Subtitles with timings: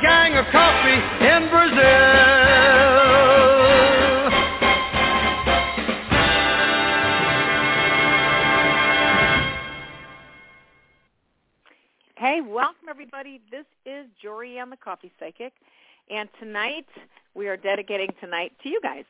[0.00, 0.94] gang of coffee
[1.26, 1.76] in Brazil.
[12.16, 13.40] Hey, welcome everybody.
[13.50, 15.52] This is Jorianne the Coffee Psychic,
[16.10, 16.86] and tonight
[17.34, 19.04] we are dedicating tonight to you guys.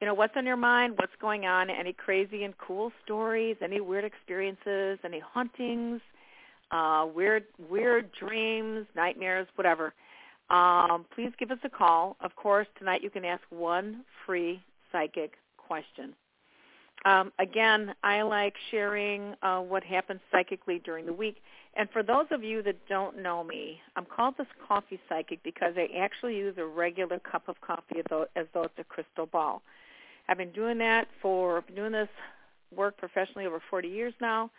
[0.00, 0.94] You know, what's on your mind?
[0.98, 1.70] What's going on?
[1.70, 3.56] Any crazy and cool stories?
[3.62, 4.98] Any weird experiences?
[5.04, 6.00] Any hauntings?
[6.70, 9.94] uh, weird weird dreams, nightmares, whatever,
[10.50, 12.16] um, please give us a call.
[12.20, 14.62] Of course, tonight you can ask one free
[14.92, 16.14] psychic question.
[17.04, 21.36] Um, again, I like sharing uh, what happens psychically during the week.
[21.76, 25.74] And for those of you that don't know me, I'm called this coffee psychic because
[25.76, 29.26] I actually use a regular cup of coffee as though, as though it's a crystal
[29.26, 29.62] ball.
[30.28, 32.08] I've been doing that for doing this
[32.74, 34.50] work professionally over 40 years now,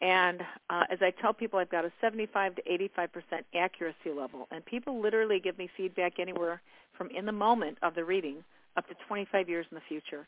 [0.00, 3.08] and uh, as I tell people, I've got a 75 to 85%
[3.54, 4.46] accuracy level.
[4.50, 6.60] And people literally give me feedback anywhere
[6.96, 8.44] from in the moment of the reading
[8.76, 10.26] up to 25 years in the future.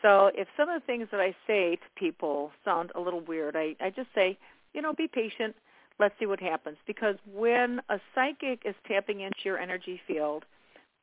[0.00, 3.54] So if some of the things that I say to people sound a little weird,
[3.54, 4.36] I, I just say,
[4.74, 5.54] you know, be patient.
[6.00, 6.78] Let's see what happens.
[6.86, 10.44] Because when a psychic is tapping into your energy field,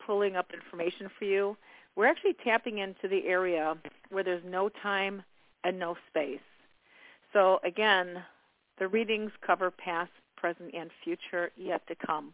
[0.05, 1.55] pulling up information for you,
[1.95, 3.77] we're actually tapping into the area
[4.09, 5.23] where there's no time
[5.63, 6.39] and no space.
[7.33, 8.23] So again,
[8.79, 12.33] the readings cover past, present, and future yet to come.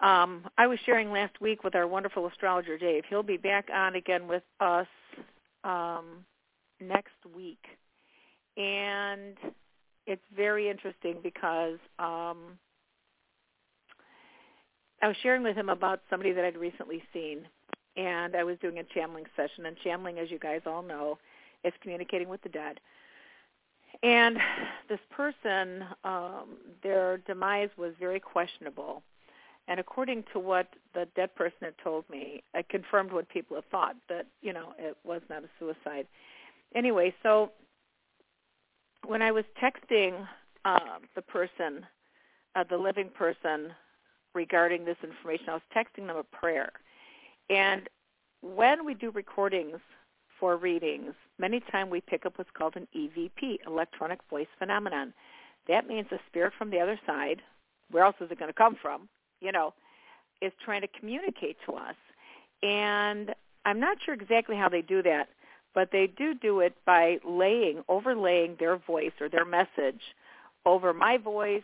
[0.00, 3.04] Um, I was sharing last week with our wonderful astrologer Dave.
[3.08, 4.86] He'll be back on again with us
[5.64, 6.24] um,
[6.80, 7.64] next week,
[8.58, 9.36] and
[10.06, 12.58] it's very interesting because um,
[15.02, 17.46] I was sharing with him about somebody that I'd recently seen,
[17.96, 19.64] and I was doing a channeling session.
[19.64, 21.18] And channeling, as you guys all know,
[21.64, 22.80] is communicating with the dead.
[24.02, 24.38] And
[24.88, 29.02] this person, um, their demise was very questionable.
[29.68, 33.68] And according to what the dead person had told me, I confirmed what people had
[33.70, 36.06] thought, that, you know, it was not a suicide.
[36.74, 37.50] Anyway, so
[39.04, 40.26] when I was texting
[40.64, 41.84] uh, the person,
[42.54, 43.72] uh, the living person,
[44.36, 45.46] regarding this information.
[45.48, 46.70] I was texting them a prayer.
[47.50, 47.88] And
[48.42, 49.80] when we do recordings
[50.38, 55.12] for readings, many times we pick up what's called an EVP, electronic voice phenomenon.
[55.68, 57.42] That means a spirit from the other side,
[57.90, 59.08] where else is it going to come from,
[59.40, 59.74] you know,
[60.42, 61.94] is trying to communicate to us.
[62.62, 63.34] And
[63.64, 65.28] I'm not sure exactly how they do that,
[65.74, 70.00] but they do do it by laying, overlaying their voice or their message
[70.64, 71.62] over my voice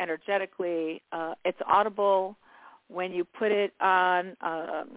[0.00, 1.02] energetically.
[1.12, 2.36] Uh, it's audible
[2.88, 4.36] when you put it on.
[4.40, 4.88] Um,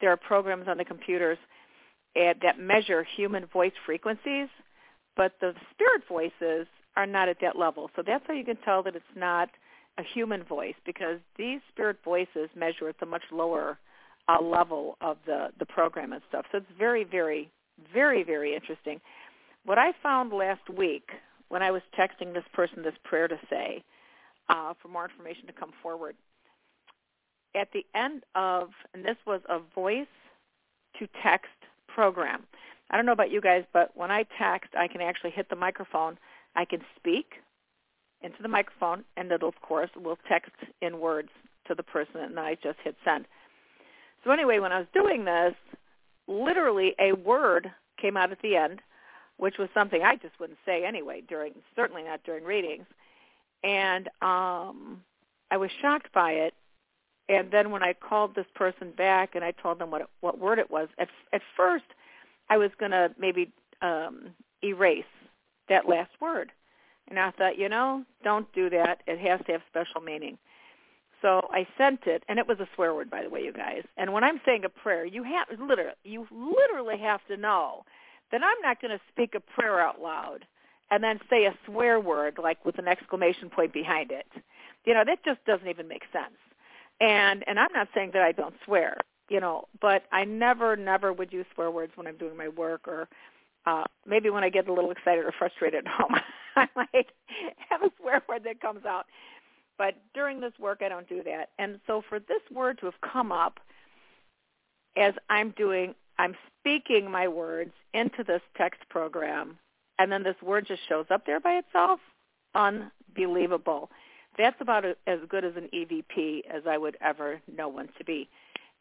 [0.00, 1.38] there are programs on the computers
[2.14, 4.48] that measure human voice frequencies,
[5.16, 6.66] but the spirit voices
[6.96, 7.90] are not at that level.
[7.96, 9.48] So that's how you can tell that it's not
[9.98, 13.78] a human voice because these spirit voices measure at the much lower
[14.28, 16.46] uh, level of the the program and stuff.
[16.52, 17.50] So it's very, very,
[17.92, 19.00] very, very interesting.
[19.64, 21.08] What I found last week
[21.48, 23.84] when I was texting this person this prayer to say
[24.48, 26.16] uh, for more information to come forward,
[27.54, 30.06] at the end of, and this was a voice
[30.98, 31.48] to text
[31.94, 32.44] program.
[32.90, 35.56] I don't know about you guys, but when I text, I can actually hit the
[35.56, 36.18] microphone.
[36.54, 37.34] I can speak
[38.22, 41.30] into the microphone, and it'll, of course, will text in words
[41.66, 43.26] to the person, and I just hit send.
[44.24, 45.54] So anyway, when I was doing this,
[46.28, 48.80] literally a word came out at the end,
[49.38, 52.86] which was something I just wouldn't say anyway during, certainly not during readings,
[53.64, 55.02] and um,
[55.50, 56.54] I was shocked by it.
[57.28, 60.58] And then when I called this person back and I told them what what word
[60.58, 61.84] it was, at at first
[62.50, 64.30] I was going to maybe um,
[64.62, 65.04] erase
[65.68, 66.50] that last word,
[67.08, 69.02] and I thought, you know, don't do that.
[69.06, 70.38] It has to have special meaning.
[71.22, 73.84] So I sent it, and it was a swear word, by the way, you guys.
[73.96, 77.84] And when I'm saying a prayer, you have literally, you literally have to know
[78.32, 80.44] that I'm not going to speak a prayer out loud
[80.90, 84.26] and then say a swear word like with an exclamation point behind it.
[84.84, 86.36] You know, that just doesn't even make sense.
[87.02, 88.96] And and I'm not saying that I don't swear,
[89.28, 92.86] you know, but I never never would use swear words when I'm doing my work
[92.86, 93.08] or
[93.66, 96.14] uh maybe when I get a little excited or frustrated at home,
[96.56, 97.08] I might
[97.68, 99.06] have a swear word that comes out.
[99.78, 101.50] But during this work I don't do that.
[101.58, 103.58] And so for this word to have come up
[104.96, 109.58] as I'm doing I'm speaking my words into this text program
[109.98, 111.98] and then this word just shows up there by itself,
[112.54, 113.90] unbelievable.
[114.38, 118.28] That's about as good as an EVP as I would ever know one to be.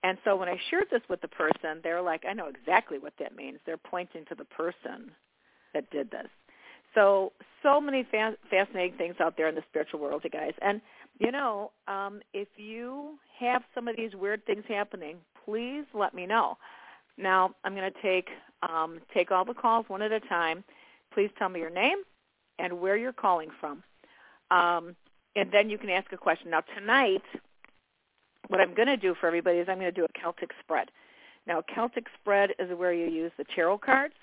[0.03, 3.13] And so when I shared this with the person, they're like, I know exactly what
[3.19, 3.59] that means.
[3.65, 5.11] They're pointing to the person
[5.73, 6.27] that did this.
[6.95, 7.31] So,
[7.63, 10.53] so many fa- fascinating things out there in the spiritual world, you guys.
[10.61, 10.81] And,
[11.19, 16.25] you know, um, if you have some of these weird things happening, please let me
[16.25, 16.57] know.
[17.17, 18.29] Now, I'm going to take
[18.67, 20.63] um, take all the calls one at a time.
[21.13, 21.97] Please tell me your name
[22.59, 23.83] and where you're calling from.
[24.51, 24.95] Um,
[25.35, 26.51] and then you can ask a question.
[26.51, 27.23] Now tonight,
[28.47, 30.89] what I'm going to do for everybody is I'm going to do a Celtic spread.
[31.47, 34.13] Now Celtic spread is where you use the tarot cards.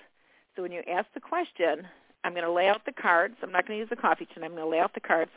[0.55, 1.87] So when you ask the question,
[2.23, 3.35] I'm going to lay out the cards.
[3.41, 4.43] I'm not going to use the coffee tin.
[4.43, 5.31] I'm going to lay out the cards.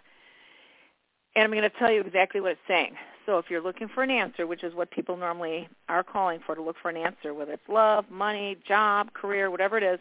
[1.34, 2.94] And I'm going to tell you exactly what it's saying.
[3.24, 6.54] So if you're looking for an answer, which is what people normally are calling for,
[6.54, 10.00] to look for an answer, whether it's love, money, job, career, whatever it is,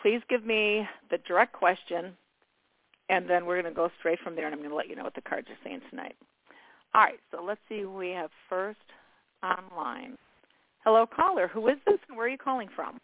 [0.00, 2.16] please give me the direct question,
[3.10, 4.96] and then we're going to go straight from there, and I'm going to let you
[4.96, 6.14] know what the cards are saying tonight.
[6.94, 8.78] All right, so let's see who we have first
[9.42, 10.16] online.
[10.84, 11.48] Hello, caller.
[11.48, 13.00] Who is this, and where are you calling from?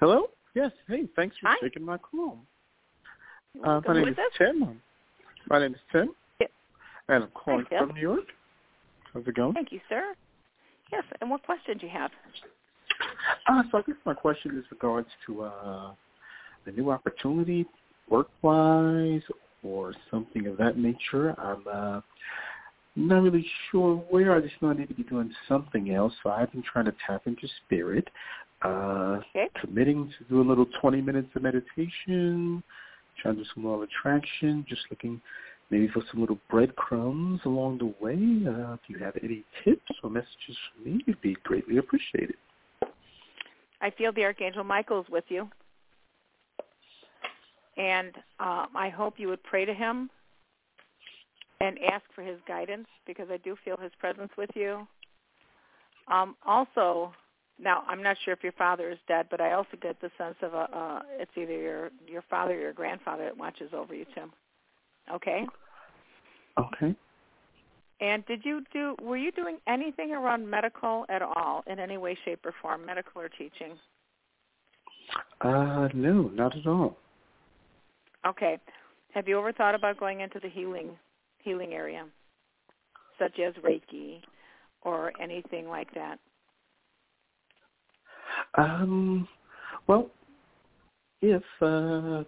[0.00, 0.28] Hello.
[0.54, 0.70] Yes.
[0.88, 1.56] Hey, thanks for Hi.
[1.60, 2.38] taking my call.
[3.62, 4.32] Uh, my name is is this?
[4.38, 4.80] Tim.
[5.50, 6.46] My name is Tim, Yeah.
[7.08, 7.86] and I'm calling Tim.
[7.86, 8.24] from New York.
[9.12, 9.52] How's it going?
[9.52, 10.14] Thank you, sir.
[10.92, 12.10] Yes, and what question do you have?
[13.48, 15.94] Uh, so I guess my question is regards to uh,
[16.64, 17.66] the new opportunity,
[18.08, 19.22] work-wise,
[19.62, 21.34] or something of that nature.
[21.38, 22.00] I'm uh,
[22.96, 24.34] not really sure where.
[24.34, 26.12] I just know I need to be doing something else.
[26.22, 28.08] So I've been trying to tap into spirit,
[28.62, 29.48] uh, Okay.
[29.60, 32.62] committing to do a little 20 minutes of meditation,
[33.20, 35.20] trying to do some law of attraction, just looking
[35.70, 38.14] maybe for some little breadcrumbs along the way.
[38.46, 42.36] Uh, if you have any tips or messages for me, it'd be greatly appreciated.
[43.80, 45.48] I feel the Archangel Michael's with you.
[47.76, 50.10] And um, I hope you would pray to him
[51.60, 54.86] and ask for his guidance because I do feel his presence with you.
[56.08, 57.12] Um, also,
[57.58, 60.36] now I'm not sure if your father is dead, but I also get the sense
[60.42, 64.04] of a, uh, it's either your your father or your grandfather that watches over you,
[64.14, 64.32] Tim.
[65.12, 65.46] Okay.
[66.58, 66.94] Okay.
[68.00, 68.96] And did you do?
[69.00, 73.20] Were you doing anything around medical at all in any way, shape, or form, medical
[73.20, 73.78] or teaching?
[75.40, 76.96] Uh, no, not at all.
[78.26, 78.58] Okay.
[79.12, 80.90] Have you ever thought about going into the healing
[81.42, 82.06] healing area,
[83.18, 84.22] such as Reiki
[84.82, 86.18] or anything like that?
[88.56, 89.28] Um,
[89.86, 90.10] well,
[91.22, 92.24] if uh,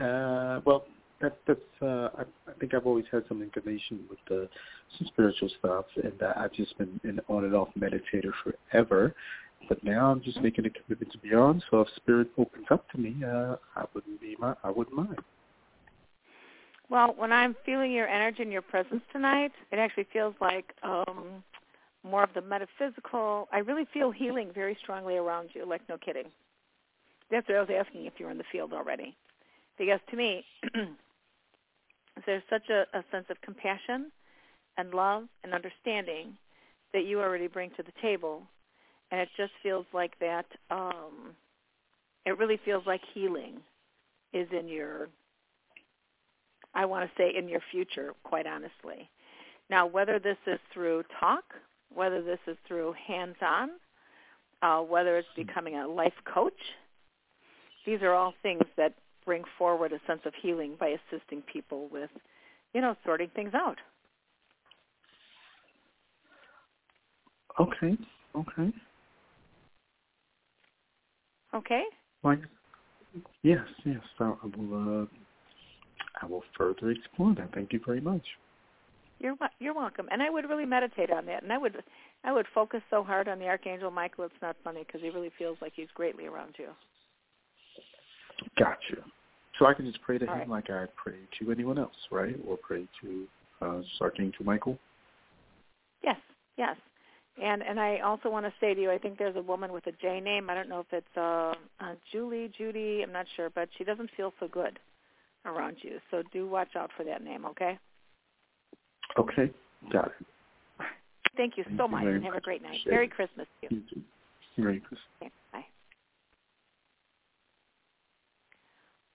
[0.00, 0.84] uh, well,
[1.20, 4.48] that that's uh, I, I think I've always had some inclination with the
[4.98, 9.14] some spiritual stuff, and uh, I've just been an on and off meditator forever.
[9.68, 11.62] But now I'm just making a commitment to be on.
[11.70, 15.18] So if spirit opens up to me, uh, I wouldn't be my I wouldn't mind.
[16.90, 21.42] Well, when I'm feeling your energy and your presence tonight, it actually feels like um
[22.04, 23.48] more of the metaphysical.
[23.52, 26.26] I really feel healing very strongly around you, like no kidding.
[27.30, 29.16] That's what I was asking if you were in the field already.
[29.78, 30.44] Because to me,
[32.26, 34.12] there's such a, a sense of compassion
[34.76, 36.36] and love and understanding
[36.92, 38.42] that you already bring to the table.
[39.14, 41.36] And it just feels like that, um,
[42.26, 43.60] it really feels like healing
[44.32, 45.08] is in your,
[46.74, 49.08] I want to say in your future, quite honestly.
[49.70, 51.44] Now, whether this is through talk,
[51.94, 53.70] whether this is through hands-on,
[54.62, 56.52] uh, whether it's becoming a life coach,
[57.86, 58.94] these are all things that
[59.24, 62.10] bring forward a sense of healing by assisting people with,
[62.72, 63.78] you know, sorting things out.
[67.60, 67.96] Okay.
[68.34, 68.72] Okay.
[71.54, 71.82] Okay.
[72.22, 72.36] Well,
[73.42, 74.00] yes, yes.
[74.18, 75.02] I, I will.
[75.02, 75.06] Uh,
[76.22, 77.52] I will further explore that.
[77.54, 78.22] Thank you very much.
[79.18, 80.08] You're you're welcome.
[80.10, 81.42] And I would really meditate on that.
[81.42, 81.82] And I would
[82.24, 84.24] I would focus so hard on the archangel Michael.
[84.24, 86.68] It's not funny because he really feels like he's greatly around you.
[88.58, 89.04] Gotcha.
[89.58, 90.48] So I can just pray to All him right.
[90.48, 92.34] like I pray to anyone else, right?
[92.46, 93.26] Or pray to
[93.62, 94.78] uh, Archangel Michael.
[96.02, 96.16] Yes,
[96.58, 96.76] yes.
[97.42, 99.86] And and I also want to say to you, I think there's a woman with
[99.86, 100.48] a J name.
[100.50, 103.02] I don't know if it's uh, uh Julie, Judy.
[103.02, 104.78] I'm not sure, but she doesn't feel so good
[105.44, 105.98] around you.
[106.10, 107.78] So do watch out for that name, okay?
[109.18, 109.50] Okay.
[109.92, 110.26] Got it.
[111.36, 112.80] Thank you Thank so you much, and have a great night.
[112.80, 113.10] Appreciate Merry it.
[113.10, 113.82] Christmas to you.
[113.90, 114.02] You.
[114.56, 115.00] Merry Christmas.
[115.20, 115.64] Okay, bye.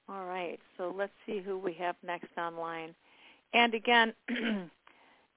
[0.10, 2.94] All right, so let's see who we have next online.
[3.54, 4.14] And again,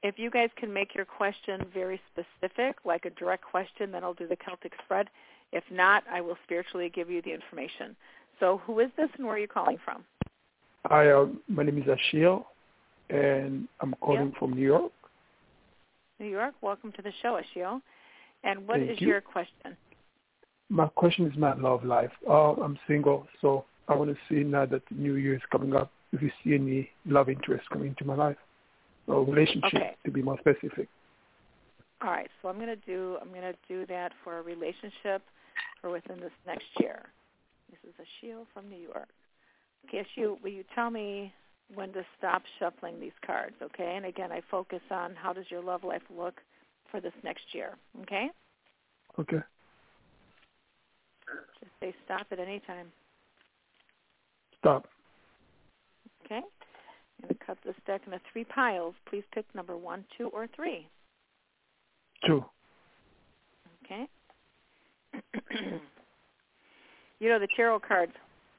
[0.03, 4.15] if you guys can make your question very specific, like a direct question, then I'll
[4.15, 5.09] do the Celtic spread.
[5.53, 7.95] If not, I will spiritually give you the information.
[8.41, 10.05] So who is this and where are you calling from?
[10.87, 12.45] Hi, uh, my name is Ashil,
[13.11, 14.93] and I'm calling from New York.
[16.19, 16.55] New York.
[16.61, 17.81] Welcome to the show, Ashio.
[18.43, 19.09] And what is Thank you.
[19.09, 19.77] your question?
[20.69, 22.11] My question is my love life.
[22.29, 25.77] Uh, I'm single, so I want to see now that the New Year is coming
[25.77, 28.37] up, if you see any love interest coming into my life,
[29.07, 29.97] or relationship, Okay.
[30.05, 30.89] to be more specific.
[32.03, 35.23] All right, so I'm going to do I'm going to do that for a relationship
[35.81, 37.03] for within this next year.
[37.71, 39.09] This is Ashio from New York.
[39.87, 41.33] Okay, Ashio, will you tell me
[41.75, 43.95] when to stop shuffling these cards, okay?
[43.97, 46.41] And again, I focus on how does your love life look
[46.91, 48.29] for this next year, okay?
[49.19, 49.39] Okay.
[51.61, 52.89] Just say stop at any time,
[54.59, 54.87] Stop.
[56.27, 56.41] okay?
[57.23, 58.95] I'm going to cut this deck into three piles.
[59.09, 60.89] Please pick number one, two, or three,
[62.27, 62.45] Two.
[63.85, 64.09] okay?
[67.21, 68.13] you know, the tarot cards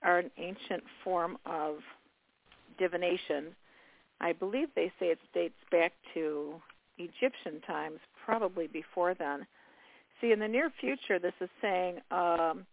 [0.03, 1.77] are an ancient form of
[2.77, 3.55] divination.
[4.22, 6.55] I believe they say it dates back to
[6.98, 9.46] Egyptian times, probably before then.
[10.22, 12.65] See, in the near future, this is saying um,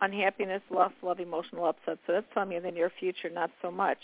[0.00, 1.98] unhappiness, loss, love, emotional upset.
[2.06, 3.98] So that's telling me in the near future, not so much.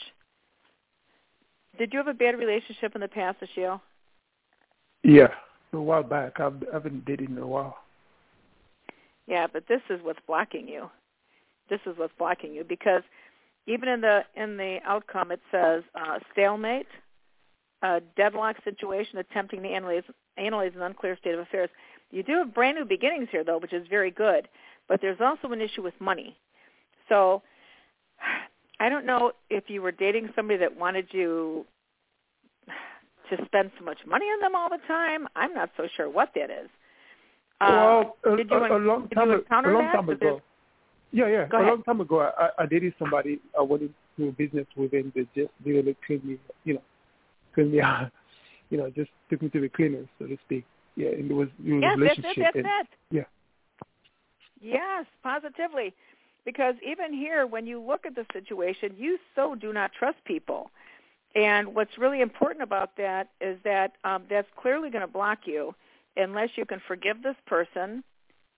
[1.78, 3.80] Did you have a bad relationship in the past, Ashio?
[5.02, 5.28] Yeah.
[5.72, 6.40] A while back.
[6.40, 7.76] I've, I haven't dated in a while.
[9.26, 10.88] Yeah, but this is what's blocking you.
[11.68, 13.02] This is what's blocking you because
[13.66, 16.86] even in the in the outcome it says uh, stalemate,
[17.82, 20.04] a deadlock situation, attempting to analyze
[20.36, 21.70] analyze an unclear state of affairs.
[22.12, 24.48] You do have brand new beginnings here though, which is very good,
[24.88, 26.36] but there's also an issue with money.
[27.08, 27.42] So
[28.78, 31.64] I don't know if you were dating somebody that wanted you
[33.30, 35.26] to spend so much money on them all the time.
[35.34, 36.68] I'm not so sure what that is.
[37.60, 39.92] Uh, well, a, did you a, a long did time, you a- encounter a long
[39.92, 40.42] time That ago.
[41.12, 41.46] Yeah, yeah.
[41.48, 41.72] Go a ahead.
[41.72, 45.26] long time ago, I, I dated somebody I wanted to do business with, and they
[45.34, 46.82] just literally cleaned me, you know,
[47.54, 48.10] cleaned me out,
[48.70, 50.64] you know, just took me to the cleaner, so to speak.
[50.96, 52.36] Yeah, and it was it was Yes, a that's relationship.
[52.36, 52.42] it.
[52.44, 52.86] That's and, it.
[53.10, 53.22] Yeah.
[54.60, 55.94] Yes, positively.
[56.46, 60.70] Because even here, when you look at the situation, you so do not trust people.
[61.34, 65.74] And what's really important about that is that um, that's clearly going to block you
[66.16, 68.02] unless you can forgive this person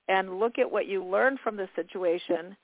[0.07, 2.57] and look at what you learned from the situation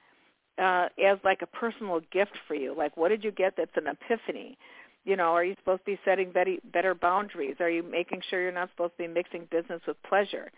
[0.58, 2.74] uh, as like a personal gift for you.
[2.76, 4.56] Like, what did you get that's an epiphany?
[5.04, 7.56] You know, are you supposed to be setting better, better boundaries?
[7.60, 10.50] Are you making sure you're not supposed to be mixing business with pleasure?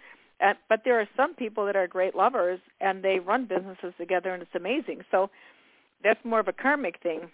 [0.44, 4.30] Uh, but there are some people that are great lovers and they run businesses together
[4.30, 5.00] and it's amazing.
[5.10, 5.30] So
[6.04, 7.30] that's more of a karmic thing.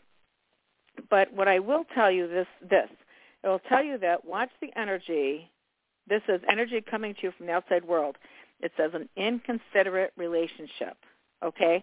[1.11, 2.89] But what I will tell you this this
[3.43, 5.51] it will tell you that watch the energy.
[6.09, 8.17] This is energy coming to you from the outside world.
[8.61, 10.97] It says an inconsiderate relationship.
[11.43, 11.83] Okay,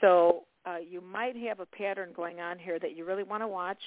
[0.00, 3.48] so uh, you might have a pattern going on here that you really want to
[3.48, 3.78] watch,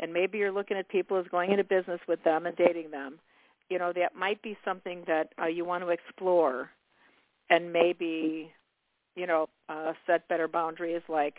[0.00, 3.20] and maybe you're looking at people as going into business with them and dating them
[3.68, 6.70] you know that might be something that uh, you want to explore
[7.50, 8.50] and maybe
[9.16, 11.36] you know uh, set better boundaries like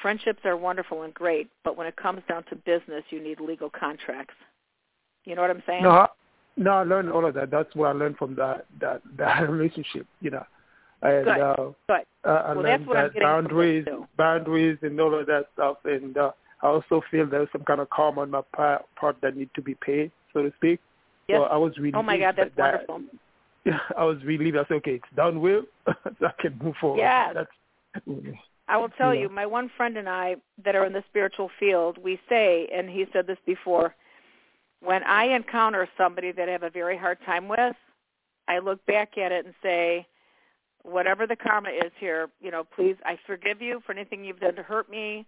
[0.00, 3.70] friendships are wonderful and great but when it comes down to business you need legal
[3.70, 4.34] contracts
[5.24, 6.06] you know what i'm saying no
[6.56, 10.06] no i learned all of that that's what i learned from that that that relationship
[10.20, 10.44] you know
[11.02, 11.40] and Good.
[11.40, 12.06] uh Good.
[12.24, 16.30] Uh, I well, learned that boundaries boundaries and all of that stuff and uh
[16.62, 19.62] I also feel there's some kind of karma on my part, part that need to
[19.62, 20.80] be paid, so to speak.
[21.28, 21.38] Yes.
[21.38, 21.96] So I was relieved.
[21.96, 23.18] oh my god that's that, wonderful
[23.64, 24.56] Yeah, I was relieved.
[24.56, 26.98] I said, okay, it's done with, so I can move forward.
[26.98, 27.32] Yeah.
[27.32, 27.50] That's,
[28.68, 29.22] I will tell Yeah.
[29.22, 32.90] you, my one friend and I that are in the spiritual field, we say, and
[32.90, 33.94] he said this before,
[34.80, 37.76] when I encounter somebody that I have a very hard time with,
[38.48, 40.08] I look back at it and say,
[40.82, 44.56] whatever the karma is here, you know, please, I forgive you for anything you've done
[44.56, 45.24] to hurt me,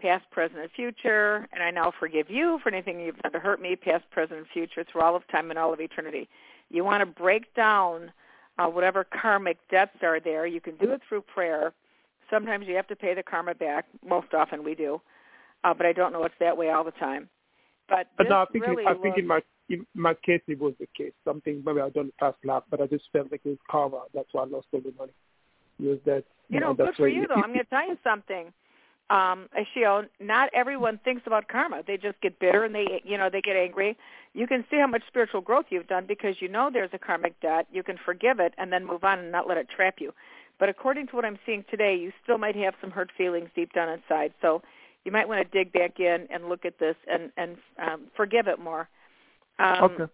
[0.00, 3.60] past, present, and future, and I now forgive you for anything you've done to hurt
[3.60, 6.28] me, past, present, and future, through all of time and all of eternity.
[6.70, 8.12] You want to break down
[8.58, 10.46] uh, whatever karmic debts are there.
[10.46, 11.72] You can do it through prayer.
[12.30, 13.86] Sometimes you have to pay the karma back.
[14.06, 15.00] Most often we do,
[15.64, 17.28] uh, but I don't know it's that way all the time.
[17.88, 20.60] But but no, I think really I think looks, in my in my case it
[20.60, 21.12] was the case.
[21.24, 24.02] Something maybe I done the past life, but I just felt like it was karma.
[24.14, 25.12] That's why I lost all the money.
[25.80, 27.34] It was that you know, know, good for you though.
[27.34, 28.52] I'm going to tell you something.
[29.10, 31.82] Um, Ashio, not everyone thinks about karma.
[31.84, 33.98] They just get bitter and they, you know, they get angry.
[34.34, 37.38] You can see how much spiritual growth you've done because you know there's a karmic
[37.40, 37.66] debt.
[37.72, 40.14] You can forgive it and then move on and not let it trap you.
[40.60, 43.72] But according to what I'm seeing today, you still might have some hurt feelings deep
[43.72, 44.32] down inside.
[44.40, 44.62] So
[45.04, 48.46] you might want to dig back in and look at this and and um, forgive
[48.46, 48.88] it more.
[49.58, 50.04] Um, okay.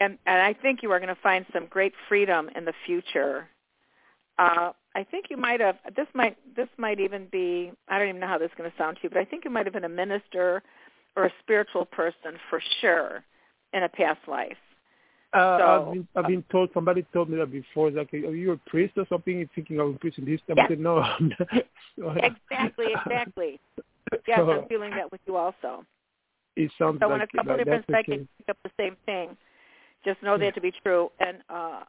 [0.00, 3.48] and and I think you are going to find some great freedom in the future.
[4.38, 8.20] Uh, I think you might have this might this might even be I don't even
[8.20, 9.72] know how this is going to sound to you, but I think you might have
[9.72, 10.62] been a minister
[11.16, 13.24] or a spiritual person for sure
[13.72, 14.56] in a past life.
[15.32, 17.90] Uh, So- I've been I've been told somebody told me that before.
[17.90, 19.38] Like, are you a priest or something?
[19.38, 20.56] You're thinking of preaching this time?
[20.58, 20.64] Yeah.
[20.64, 20.98] I said, no.
[20.98, 21.48] I'm not.
[21.98, 23.60] So, Exactly, exactly.
[24.28, 25.84] Yes, so I'm feeling that with you also.
[26.54, 29.36] it sounds So when a couple like different psychics pick up the same thing,
[30.04, 31.10] just know that to be true.
[31.18, 31.80] And uh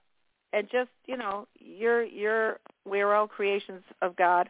[0.54, 4.50] and just, you know, you're you're we're all creations of God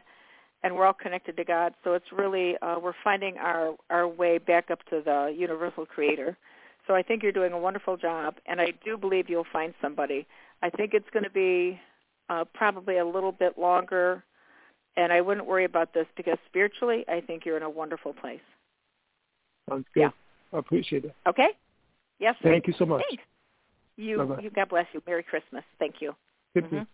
[0.62, 1.74] and we're all connected to God.
[1.84, 6.36] So it's really uh we're finding our our way back up to the universal creator.
[6.86, 10.26] So I think you're doing a wonderful job and I do believe you'll find somebody.
[10.62, 11.80] I think it's going to be
[12.28, 14.22] uh probably a little bit longer
[14.96, 18.40] and I wouldn't worry about this because spiritually I think you're in a wonderful place.
[19.68, 20.00] Sounds good.
[20.00, 20.10] Yeah.
[20.52, 21.14] I appreciate it.
[21.28, 21.48] Okay?
[22.18, 22.36] Yes.
[22.42, 22.50] sir.
[22.50, 23.02] Thank you so much.
[23.08, 23.22] Thanks.
[23.96, 24.42] You, Bye-bye.
[24.42, 25.02] you, God bless you.
[25.06, 25.64] Merry Christmas.
[25.78, 26.14] Thank you.
[26.56, 26.86] Mhm.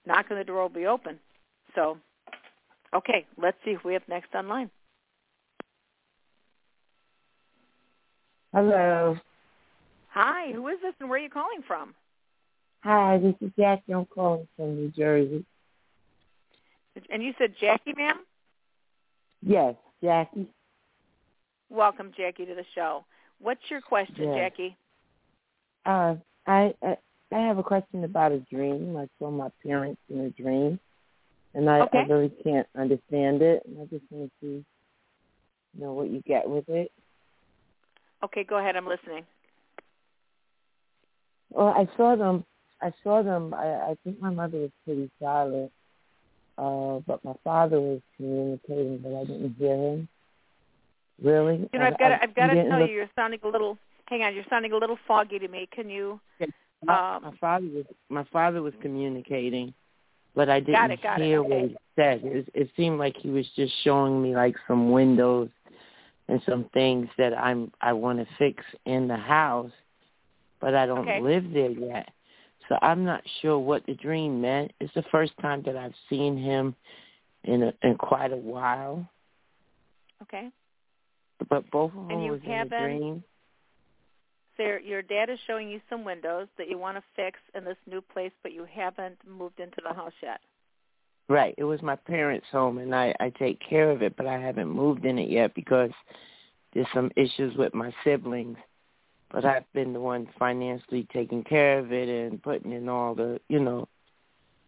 [0.06, 1.18] knock on the door will be open.
[1.76, 1.98] So,
[2.96, 4.72] okay, let's see who we have next online.
[8.54, 9.18] Hello.
[10.10, 11.94] Hi, who is this and where are you calling from?
[12.84, 13.94] Hi, this is Jackie.
[13.94, 15.46] I'm calling from New Jersey.
[17.10, 18.20] And you said Jackie, ma'am?
[19.42, 20.48] Yes, Jackie.
[21.70, 23.04] Welcome, Jackie, to the show.
[23.42, 24.36] What's your question, Yes.
[24.38, 24.78] Jackie?
[25.86, 26.16] Uh,
[26.48, 26.98] I, I
[27.32, 28.96] I have a question about a dream.
[28.96, 30.80] I saw my parents in a dream,
[31.56, 32.00] and I, Okay.
[32.00, 33.64] I really can't understand it.
[33.66, 34.66] And I just want to see,
[35.74, 36.92] you know, what you get with it.
[38.24, 38.76] Okay, go ahead.
[38.76, 39.26] I'm listening.
[41.52, 42.46] Well, I saw them.
[42.82, 43.54] I saw them.
[43.54, 45.72] I, I think my mother was pretty silent,
[46.58, 50.10] uh, but my father was communicating, but I didn't hear him.
[51.22, 51.70] Really?
[51.72, 53.78] You know, I've got to, I've got to tell look, you, you're sounding a little.
[54.08, 55.68] Hang on, you're sounding a little foggy to me.
[55.72, 56.20] Can you?
[56.84, 59.74] My, um, my father was my father was communicating,
[60.36, 61.50] but I didn't Got it, got hear okay.
[61.62, 62.22] what he said.
[62.24, 65.50] It, it seemed like he was just showing me like some windows
[66.28, 69.72] and some things that I'm I want to fix in the house,
[70.60, 71.22] but I don't Okay.
[71.22, 72.10] live there yet.
[72.68, 74.72] So I'm not sure what the dream meant.
[74.80, 76.76] It's the first time that I've seen him
[77.44, 79.08] in a, in quite a while.
[80.24, 80.50] Okay.
[81.50, 83.24] But both of And them you was in a haven't- dream.
[84.58, 87.78] Your- your dad is showing you some windows that you want to fix in this
[87.86, 90.42] new place, but you haven't moved into the house yet.
[91.28, 91.56] Right.
[91.58, 94.70] It was my parents' home, and I I take care of it, but I haven't
[94.70, 95.92] moved in it yet because
[96.74, 98.58] there's some issues with my siblings.
[99.32, 103.42] But I've been the one financially taking care of it and putting in all the
[103.50, 103.88] you know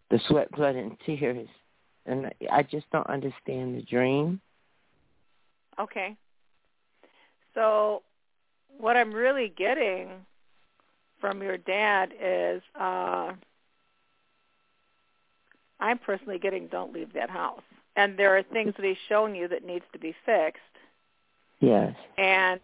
[0.09, 1.47] the sweat, blood, and tears.
[2.05, 4.41] And I just don't understand the dream.
[5.79, 6.15] Okay.
[7.53, 8.01] So
[8.79, 10.09] what I'm really getting
[11.19, 13.33] from your dad is uh
[15.79, 17.61] I'm personally getting don't leave that house.
[17.95, 20.61] And there are things that he's showing you that needs to be fixed.
[21.59, 21.95] Yes.
[22.17, 22.59] And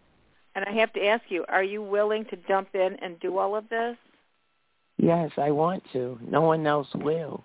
[0.55, 3.55] and I have to ask you, are you willing to jump in and do all
[3.55, 3.97] of this?
[4.97, 6.19] Yes, I want to.
[6.21, 7.43] No one else will.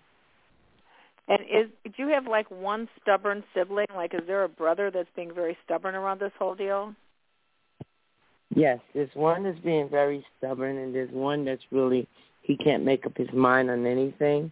[1.28, 3.86] And is do you have like one stubborn sibling?
[3.94, 6.94] Like is there a brother that's being very stubborn around this whole deal?
[8.58, 12.08] Yes, there's one that's being very stubborn, and there's one that's really
[12.42, 14.50] he can't make up his mind on anything.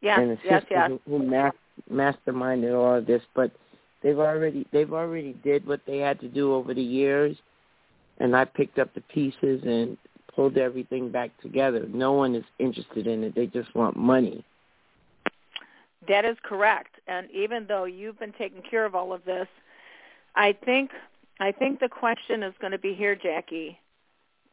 [0.00, 0.90] Yes, and the yes, sister yes.
[1.06, 1.52] who, who mas-
[1.90, 3.50] masterminded all of this, but
[4.02, 7.36] they've already they've already did what they had to do over the years,
[8.18, 9.96] and I picked up the pieces and
[10.34, 11.86] pulled everything back together.
[11.88, 14.44] No one is interested in it; they just want money.
[16.08, 16.96] That is correct.
[17.06, 19.46] And even though you've been taking care of all of this,
[20.34, 20.90] I think
[21.42, 23.76] I think the question is going to be here, Jackie.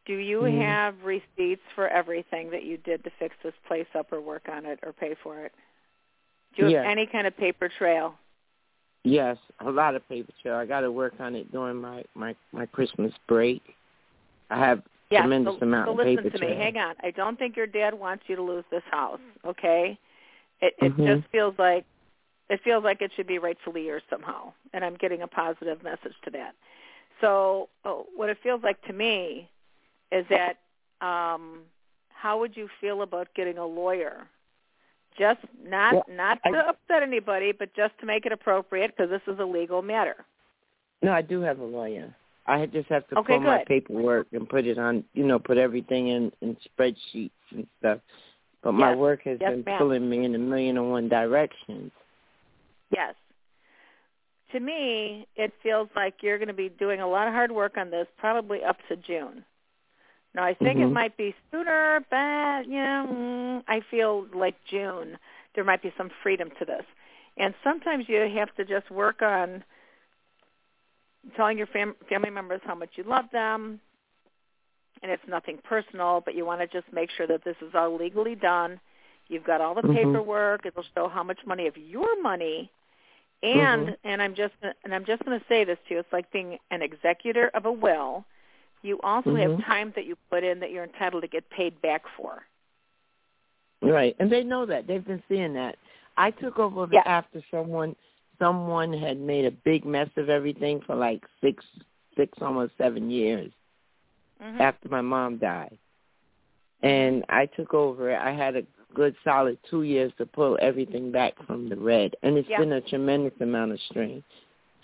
[0.06, 0.58] Do you Mhm.
[0.60, 4.66] have receipts for everything that you did to fix this place up or work on
[4.66, 5.54] it or pay for it?
[6.56, 8.18] Do you have any kind of paper trail?
[9.04, 10.56] Yes, a lot of paper trail.
[10.56, 13.62] I got to work on it during my my my Christmas break.
[14.50, 15.22] I have Yes.
[15.22, 16.50] tremendous so, amount so of listen paper to trail.
[16.50, 16.56] me.
[16.56, 16.96] Hang on.
[17.04, 19.22] I don't think your dad wants you to lose this house.
[19.46, 19.98] Okay.
[20.60, 21.06] It it Mhm.
[21.06, 21.86] just feels like
[22.50, 26.16] it feels like it should be rightfully yours somehow, and I'm getting a positive message
[26.26, 26.56] to that.
[27.22, 29.50] So oh, what it feels like to me
[30.12, 30.58] is that
[31.06, 31.62] um,
[32.10, 34.28] how would you feel about getting a lawyer?
[35.18, 39.10] Just not Well, not I- to upset anybody, but just to make it appropriate because
[39.10, 40.26] this is a legal matter.
[41.02, 42.14] No, I do have a lawyer.
[42.46, 45.58] I just have to Okay, pull my paperwork and put it on, you know, put
[45.58, 48.00] everything in in spreadsheets and stuff.
[48.64, 49.78] But my work has Yes, been ma'am.
[49.78, 51.92] pulling me in a million and one directions.
[52.92, 53.16] Yes.
[54.52, 57.78] To me, it feels like you're going to be doing a lot of hard work
[57.78, 59.46] on this, probably up to June.
[60.34, 60.94] Now, I think it Mhm.
[60.94, 65.18] might be sooner, but you know, mm, I feel like June
[65.56, 66.86] there might be some freedom to this.
[67.38, 69.64] And sometimes you have to just work on
[71.36, 73.80] telling your fam- family members how much you love them,
[75.02, 77.96] and it's nothing personal, but you want to just make sure that this is all
[77.96, 78.80] legally done.
[79.28, 79.94] You've got all the Mhm.
[79.94, 80.66] paperwork.
[80.66, 82.72] It'll show how much money of your money
[83.44, 83.98] and Mhm.
[84.04, 86.00] and I'm just and I'm just going to say this to you.
[86.00, 88.26] It's like being an executor of a will.
[88.82, 89.66] You also have Mhm.
[89.66, 92.46] time that you put in that you're entitled to get paid back for.
[93.82, 94.88] Right, and they know that.
[94.88, 95.78] They've been seeing that.
[96.18, 97.04] I took over Yeah.
[97.06, 97.96] after someone
[98.40, 101.66] someone had made a big mess of everything for like six
[102.16, 103.52] six almost seven years
[104.42, 104.60] Mhm.
[104.60, 105.78] after my mom died.
[106.82, 108.18] And I took over it.
[108.20, 112.16] I had a good solid two years to pull everything back from the red.
[112.24, 112.60] And it's Yeah.
[112.60, 114.24] been a tremendous amount of strain.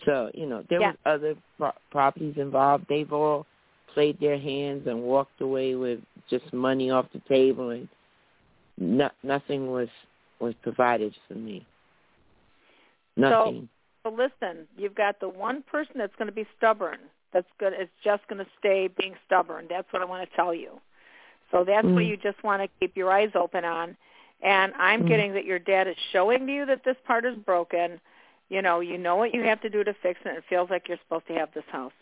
[0.05, 0.91] So, you know, there Yeah.
[0.91, 2.87] was other pro- properties involved.
[2.87, 3.45] They've all
[3.87, 7.87] played their hands and walked away with just money off the table and
[8.77, 9.89] no, nothing was
[10.39, 11.65] was provided for me.
[13.15, 13.69] Nothing.
[14.03, 16.99] So listen, you've got the one person that's going to be stubborn.
[17.31, 17.73] That's good.
[17.73, 19.67] Is just going to stay being stubborn.
[19.69, 20.79] That's what I want to tell you.
[21.55, 22.07] So that's what Mm.
[22.09, 23.95] you just want to keep your eyes open on.
[24.41, 25.07] And I'm Mm.
[25.07, 28.01] getting that your dad is showing you that this part is broken.
[28.49, 30.35] You know, you know what you have to do to fix it.
[30.35, 31.93] It feels like you're supposed to have this house.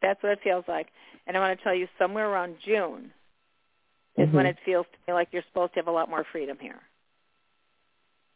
[0.00, 0.92] That's what it feels like.
[1.26, 3.12] And I want to tell you, somewhere around June
[4.16, 4.50] is when Mhm.
[4.50, 6.80] it feels to me like you're supposed to have a lot more freedom here.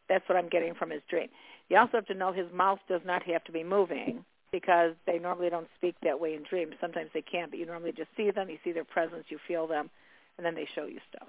[0.09, 1.31] That's what I'm getting from his dream.
[1.69, 5.19] You also have to know his mouth does not have to be moving because they
[5.19, 6.75] normally don't speak that way in dreams.
[6.81, 9.67] Sometimes they can, but you normally just see them, you see their presence, you feel
[9.67, 9.91] them,
[10.37, 11.29] and then they show you stuff.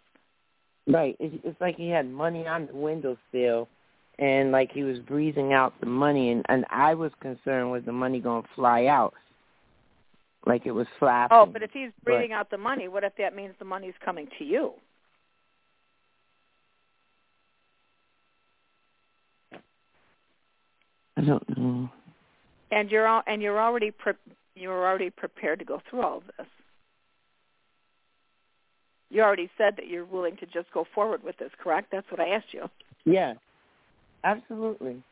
[0.86, 1.16] Right.
[1.20, 3.70] It's like he had money on the windowsill,
[4.20, 7.94] and like he was breathing out the money, and and I was concerned was the
[7.94, 9.14] money going to fly out,
[10.46, 11.38] like it was flapping.
[11.38, 13.94] Oh, but if he's breathing but, out the money, what if that means the money's
[14.04, 14.74] coming to you?
[21.16, 21.90] I don't know.
[22.74, 24.14] And you're all, and you're already pre-
[24.56, 26.48] you're already prepared to go through all of this.
[29.10, 31.90] You already said that you're willing to just go forward with this, correct?
[31.92, 32.68] That's what I asked you.
[33.06, 33.36] Yeah,
[34.24, 35.04] absolutely.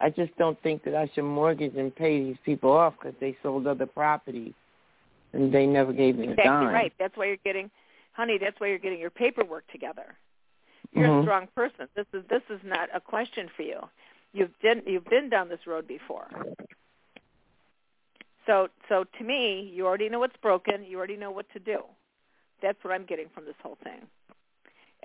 [0.00, 3.36] I just don't think that I should mortgage and pay these people off because they
[3.42, 4.54] sold other property
[5.34, 6.72] and they never gave me a exactly dime.
[6.72, 6.92] right.
[6.98, 7.70] That's why you're getting,
[8.12, 8.38] honey.
[8.38, 10.16] That's why you're getting your paperwork together.
[10.92, 11.20] You're mm-hmm.
[11.20, 11.88] a strong person.
[11.94, 13.80] This is this is not a question for you.
[14.34, 16.26] You've been you've been down this road before.
[18.46, 20.84] So so to me, you already know what's broken.
[20.84, 21.84] You already know what to do.
[22.60, 24.00] That's what I'm getting from this whole thing.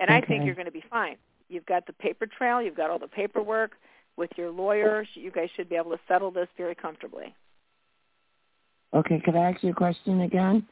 [0.00, 0.16] And okay.
[0.16, 1.16] I think you're going to be fine.
[1.48, 2.60] You've got the paper trail.
[2.60, 3.72] You've got all the paperwork
[4.16, 5.06] with your lawyer.
[5.14, 7.34] You guys should be able to settle this very comfortably.
[8.92, 9.20] Okay.
[9.24, 10.66] Could I ask you a question again?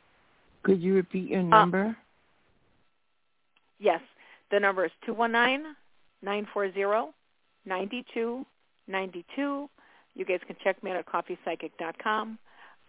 [0.65, 1.85] Could you repeat your uh, number?
[1.85, 2.03] Uh,
[3.79, 4.01] yes.
[4.51, 5.63] The number is two one nine
[6.23, 7.15] nine four zero
[7.69, 8.45] ninety two
[8.87, 9.69] ninety two.
[10.15, 12.39] You guys can check me out at coffeepsychic.com.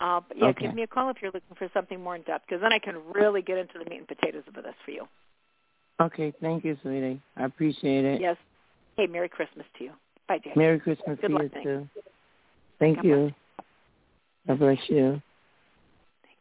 [0.02, 0.65] Uh, but yeah, okay.
[0.65, 2.80] give me a call if you're looking for something more in depth, because then I
[2.80, 5.08] can really get into the meat and potatoes of this for you.
[6.02, 7.22] Okay, thank you, sweetie.
[7.36, 8.22] I appreciate it.
[8.22, 8.38] Yes.
[8.96, 9.92] Hey, Merry Christmas to you.
[10.30, 10.54] Bye, Jay.
[10.56, 11.89] Merry Christmas Good to luck, you too.
[12.80, 13.32] Thank God you.
[14.48, 15.22] God bless you.
[16.24, 16.39] Thank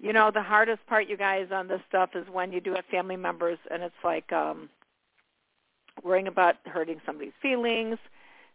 [0.00, 0.12] you.
[0.12, 3.16] Know, the hardest part, you guys, on this stuff is when you do have family
[3.16, 4.68] members, and it's like um
[6.02, 7.98] worrying about hurting somebody's feelings,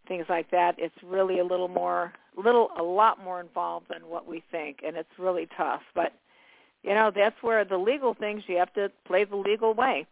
[0.08, 0.75] things like that.
[0.77, 4.95] It's really a little more, little, a lot more involved than what we think, and
[4.95, 5.81] it's really tough.
[5.93, 6.13] But
[6.84, 10.05] you know, that's where the legal things you have to play the legal way.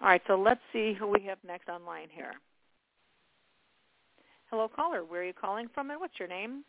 [0.00, 2.34] All right, so let's see who we have next online here.
[4.50, 5.04] Hello, caller.
[5.04, 6.64] Where are you calling from, and what's your name?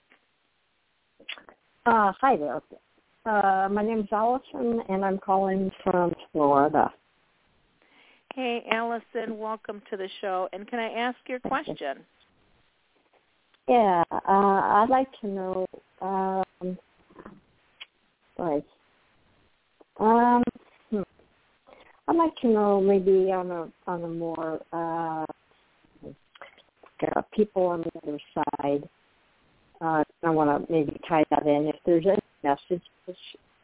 [1.85, 2.61] Uh, hi there.
[3.25, 6.91] Uh, my name is Allison, and I'm calling from Florida.
[8.35, 10.49] Hey, Allison, welcome to the show.
[10.51, 11.99] And can I ask your question?
[13.67, 15.65] Yeah, uh, I'd like to know.
[16.01, 16.43] Um.
[19.99, 20.43] Um,
[20.89, 21.01] hmm.
[22.07, 25.25] I'd like to know maybe on a on a more uh,
[26.05, 28.89] uh people on the other side.
[29.83, 31.67] Uh, I want to maybe tie that in.
[31.67, 32.81] If there's any messages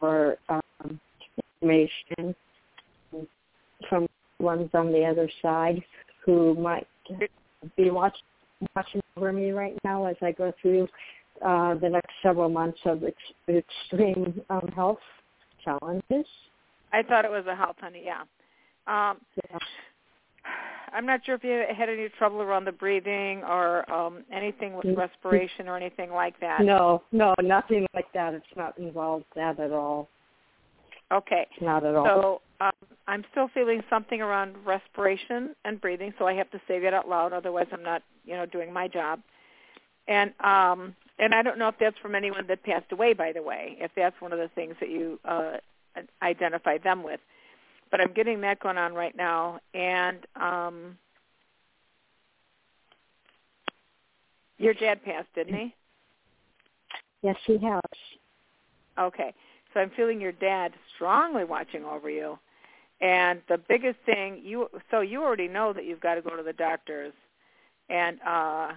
[0.00, 1.00] or um,
[1.62, 2.34] information
[3.88, 4.06] from
[4.38, 5.82] ones on the other side
[6.24, 6.86] who might
[7.76, 8.20] be watching
[8.76, 10.86] watching over me right now as I go through
[11.44, 13.16] uh, the next several months of ex-
[13.48, 14.98] extreme um, health
[15.64, 16.26] challenges.
[16.92, 18.02] I thought it was a health, honey.
[18.04, 18.20] Yeah.
[18.86, 19.18] Um,
[19.50, 19.58] yeah.
[20.92, 24.96] I'm not sure if you had any trouble around the breathing or um, anything with
[24.96, 26.62] respiration or anything like that.
[26.62, 28.34] No, no, nothing like that.
[28.34, 30.08] It's not involved that at all.
[31.12, 31.46] Okay.
[31.60, 32.04] Not at all.
[32.04, 32.72] So um,
[33.08, 37.08] I'm still feeling something around respiration and breathing, so I have to say that out
[37.08, 37.32] loud.
[37.32, 39.20] Otherwise, I'm not, you know, doing my job.
[40.06, 43.42] And um, and I don't know if that's from anyone that passed away, by the
[43.42, 43.76] way.
[43.78, 45.58] If that's one of the things that you uh,
[46.22, 47.20] identify them with,
[47.90, 49.60] but I'm getting that going on right now.
[49.74, 50.98] And um,
[54.58, 55.74] your dad passed, didn't he?
[57.22, 57.80] Yes, he has.
[58.98, 59.34] Okay.
[59.72, 62.38] So I'm feeling your dad strongly watching over you.
[63.00, 66.42] And the biggest thing you so you already know that you've got to go to
[66.42, 67.14] the doctors
[67.88, 68.72] and uh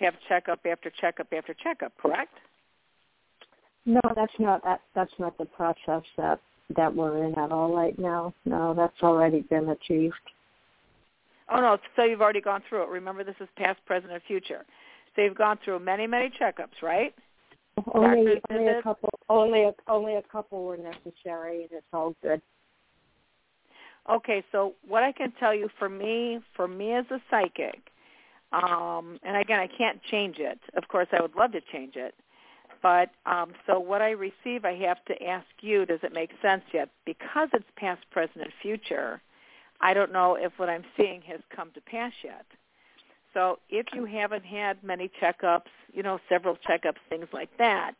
[0.00, 2.34] have checkup after checkup after checkup, correct?
[3.86, 6.40] No, that's not that that's not the process that
[6.76, 8.34] that we're in at all right now.
[8.44, 10.14] No, that's already been achieved.
[11.50, 12.88] Oh no, so you've already gone through it.
[12.88, 14.64] Remember this is past, present, and future.
[15.16, 17.14] So you've gone through many, many checkups, right?
[17.94, 19.08] Only, only a couple.
[19.28, 22.42] Only a, only a couple were necessary, and it's all good.
[24.10, 27.80] Okay, so what I can tell you for me, for me as a psychic,
[28.52, 30.58] um, and again, I can't change it.
[30.76, 32.14] Of course, I would love to change it,
[32.82, 36.62] but um, so what I receive, I have to ask you: Does it make sense
[36.72, 36.88] yet?
[37.04, 39.20] Because it's past, present, and future.
[39.80, 42.46] I don't know if what I'm seeing has come to pass yet.
[43.34, 47.94] So if you haven't had many checkups, you know, several checkups, things like that,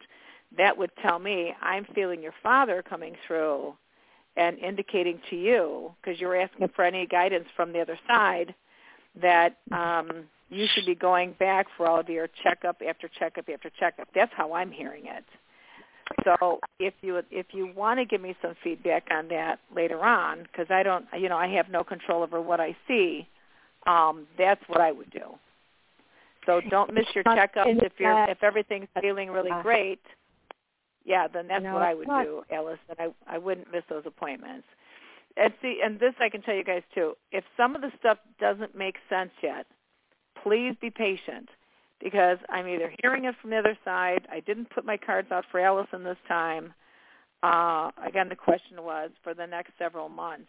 [0.57, 3.75] that would tell me I'm feeling your father coming through
[4.37, 8.55] and indicating to you, because you're asking for any guidance from the other side,
[9.21, 13.71] that um, you should be going back for all of your checkup after checkup after
[13.79, 14.09] checkup.
[14.15, 15.25] That's how I'm hearing it.
[16.25, 20.45] So if you if you want to give me some feedback on that later on,
[20.45, 23.29] because I don't, you know, I have no control over what I see.
[23.87, 25.35] Um, that's what I would do.
[26.47, 30.01] So don't miss your checkups if you're if everything's feeling really great.
[31.05, 32.25] Yeah, then that's No, what I would not.
[32.25, 32.79] do, Alice.
[32.89, 34.67] And I I wouldn't miss those appointments.
[35.37, 37.15] And see, and this I can tell you guys too.
[37.33, 39.67] If some of the stuff doesn't make sense yet,
[40.49, 41.49] please be patient
[42.03, 44.27] because I'm either hearing it from the other side.
[44.33, 46.73] I didn't put my cards out for Allison this time.
[47.43, 50.49] Uh, again, the question was for the next several months,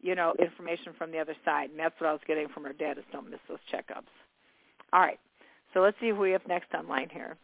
[0.00, 2.72] you know, information from the other side, and that's what I was getting from her
[2.72, 4.10] dad is don't miss those checkups.
[4.92, 5.18] All right,
[5.74, 7.36] so let's see who we have next online here.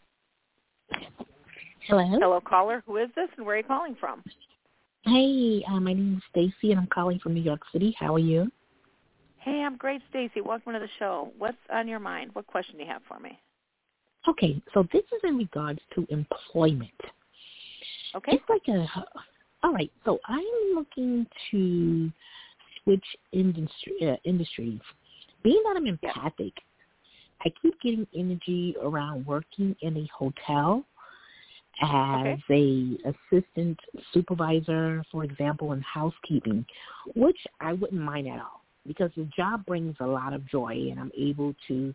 [1.86, 2.04] Hello.
[2.20, 2.82] Hello, caller.
[2.86, 4.22] Who is this, and where are you calling from?
[5.04, 7.94] Hey, uh, my name is Stacy, and I'm calling from New York City.
[7.98, 8.50] How are you?
[9.44, 10.40] Hey, I'm great, Stacy.
[10.40, 11.32] Welcome to the show.
[11.36, 12.30] What's on your mind?
[12.32, 13.40] What question do you have for me?
[14.28, 16.90] Okay, so this is in regards to employment.
[18.14, 18.36] Okay.
[18.36, 18.86] It's like a.
[19.64, 22.12] All right, so I'm looking to
[22.82, 24.80] switch industry uh, industries.
[25.42, 26.52] Being that I'm empathic,
[27.44, 30.84] I keep getting energy around working in a hotel
[31.82, 32.96] as a
[33.32, 33.78] assistant
[34.12, 36.64] supervisor, for example, in housekeeping,
[37.16, 40.98] which I wouldn't mind at all because the job brings a lot of joy and
[40.98, 41.94] I'm able to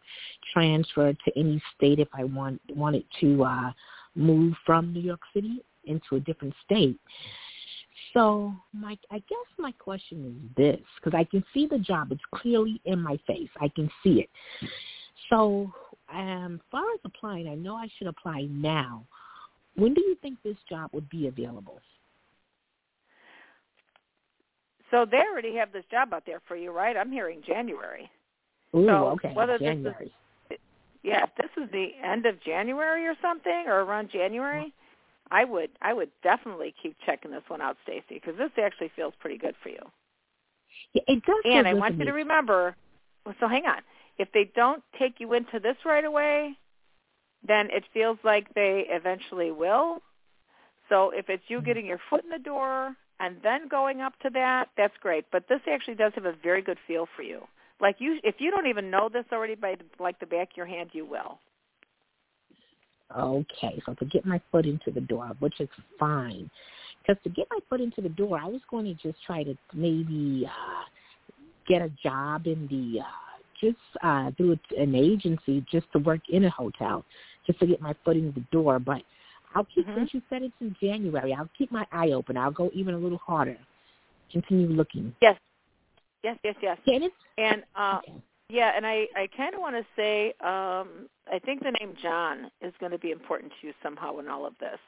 [0.54, 3.72] transfer to any state if I want wanted to uh
[4.16, 7.00] move from New York City into a different state.
[8.14, 12.22] So my I guess my question is this because I can see the job it's
[12.34, 13.50] clearly in my face.
[13.60, 14.30] I can see it.
[15.30, 15.72] So
[16.14, 19.06] um far as applying, I know I should apply now.
[19.76, 21.80] When do you think this job would be available?
[24.92, 26.96] So they already have this job out there for you, right?
[26.96, 28.10] I'm hearing January.
[28.76, 30.12] Ooh, So, okay, whether this is- January.
[31.04, 34.74] Yeah, if this is the end of January or something, or around January,
[35.32, 39.14] I would I would definitely keep checking this one out, Stacy, because this actually feels
[39.20, 39.80] pretty good for you.
[40.94, 41.44] Yeah, it does.
[41.46, 42.76] And I want you to remember.
[43.40, 43.82] So hang on.
[44.18, 46.58] If they don't take you into this right away,
[47.48, 50.02] then it feels like they eventually will.
[50.90, 51.66] So if it's you mm-hmm.
[51.66, 55.26] getting your foot in the door and then going up to that, that's great.
[55.32, 57.42] But this actually does have a very good feel for you.
[57.80, 60.58] Like you, if you don't even know this already by the, like the back of
[60.58, 61.40] your hand, you will.
[63.16, 66.50] Okay, so to get my foot into the door, which is fine.
[67.02, 69.56] Because to get my foot into the door, I was going to just try to
[69.74, 70.84] maybe uh,
[71.68, 73.04] get a job in the, uh,
[73.62, 77.06] just uh, through an agency just to work in a hotel,
[77.46, 78.78] just to get my foot in the door.
[78.80, 79.04] But
[79.58, 79.96] I'll keep, Mhm.
[79.96, 82.38] since you said it's in January, I'll keep my eye open.
[82.38, 83.58] I'll go even a little harder.
[84.32, 85.16] Continue looking.
[85.20, 85.40] Yes,
[86.22, 86.78] yes, yes, yes.
[86.86, 88.14] Yeah, and And uh, okay.
[88.50, 92.52] yeah, and I I kind of want to say um, I think the name John
[92.62, 94.80] is going to be important to you somehow in all of this.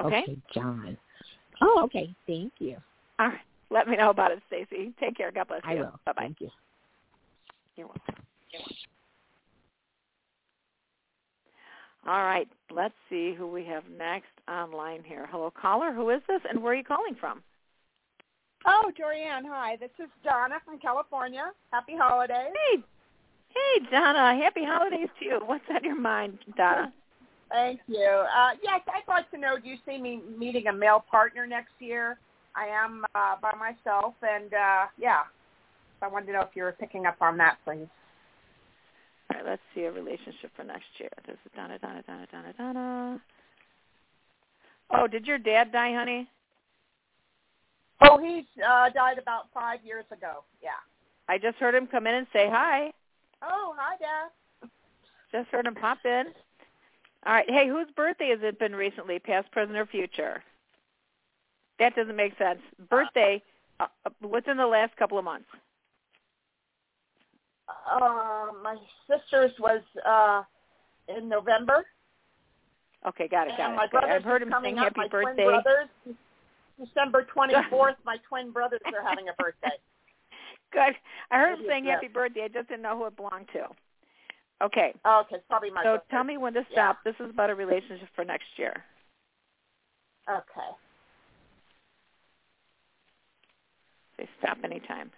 [0.00, 0.22] Okay.
[0.22, 0.96] okay John.
[1.60, 2.14] Oh, okay.
[2.26, 2.78] Thank you.
[3.18, 3.40] All right.
[3.70, 4.94] Let me know about it, Stacy.
[4.98, 5.30] Take care.
[5.30, 5.70] God bless you.
[5.72, 6.00] I will.
[6.06, 6.22] Bye bye.
[6.22, 6.50] Thank you.
[7.76, 8.14] You're welcome.
[12.06, 12.48] All right.
[12.70, 15.28] Let's see who we have next online here.
[15.30, 15.92] Hello, caller.
[15.92, 17.42] Who is this, and where are you calling from?
[18.66, 19.76] Oh, Jorianne, hi.
[19.76, 21.50] This is Donna from California.
[21.72, 22.52] Happy holidays.
[22.70, 22.82] Hey,
[23.48, 24.40] hey, Donna.
[24.40, 25.40] Happy holidays to you.
[25.44, 26.92] What's on your mind, Donna?
[27.50, 28.24] Thank you.
[28.34, 31.72] Uh, yes, I'd like to know, do you see me meeting a male partner next
[31.80, 32.18] year?
[32.56, 35.22] I am uh, by myself, and uh, yeah,
[36.00, 37.88] so I wanted to know if you were picking up on that, please.
[39.32, 39.50] All right.
[39.50, 41.10] Let's see a relationship for next year.
[41.26, 43.20] This is Donna, Donna, Donna, Donna, Donna.
[44.90, 46.28] Oh, did your dad die, honey?
[48.02, 50.44] Oh, he's uh, died about five years ago.
[50.62, 50.70] Yeah.
[51.28, 52.92] I just heard him come in and say hi.
[53.42, 54.68] Oh, hi, Dad.
[55.30, 56.24] Just heard him pop in.
[57.24, 57.48] All right.
[57.48, 60.42] Hey, whose birthday has it been recently, past, present, or future?
[61.78, 62.58] That doesn't make sense.
[62.90, 63.42] Birthday,
[63.80, 65.46] uh, uh, what's in the last couple of months?
[67.68, 68.76] Uh, my
[69.08, 70.42] sister's was uh,
[71.16, 71.84] in November.
[73.06, 73.76] Okay, got it, got and it.
[73.76, 74.62] my Okay, I've heard him up.
[74.62, 75.44] happy birthday.
[75.44, 75.88] Brothers,
[76.78, 79.76] December 24th, my twin brothers are having a birthday.
[80.72, 80.94] Good.
[81.30, 82.44] I heard him saying it's happy birthday.
[82.44, 83.66] I just didn't know who it belonged to.
[84.64, 84.94] Okay.
[85.04, 86.06] Oh, okay, it's probably my So birthday.
[86.10, 86.92] tell me when to Yeah.
[86.92, 86.98] stop.
[87.04, 88.84] This is about a relationship for next year.
[90.30, 90.70] Okay.
[94.16, 95.10] Say stop anytime.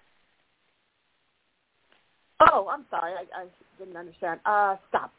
[2.40, 3.12] Oh, I'm sorry.
[3.12, 3.46] I, I
[3.78, 4.40] didn't understand.
[4.44, 5.12] Uh, stop.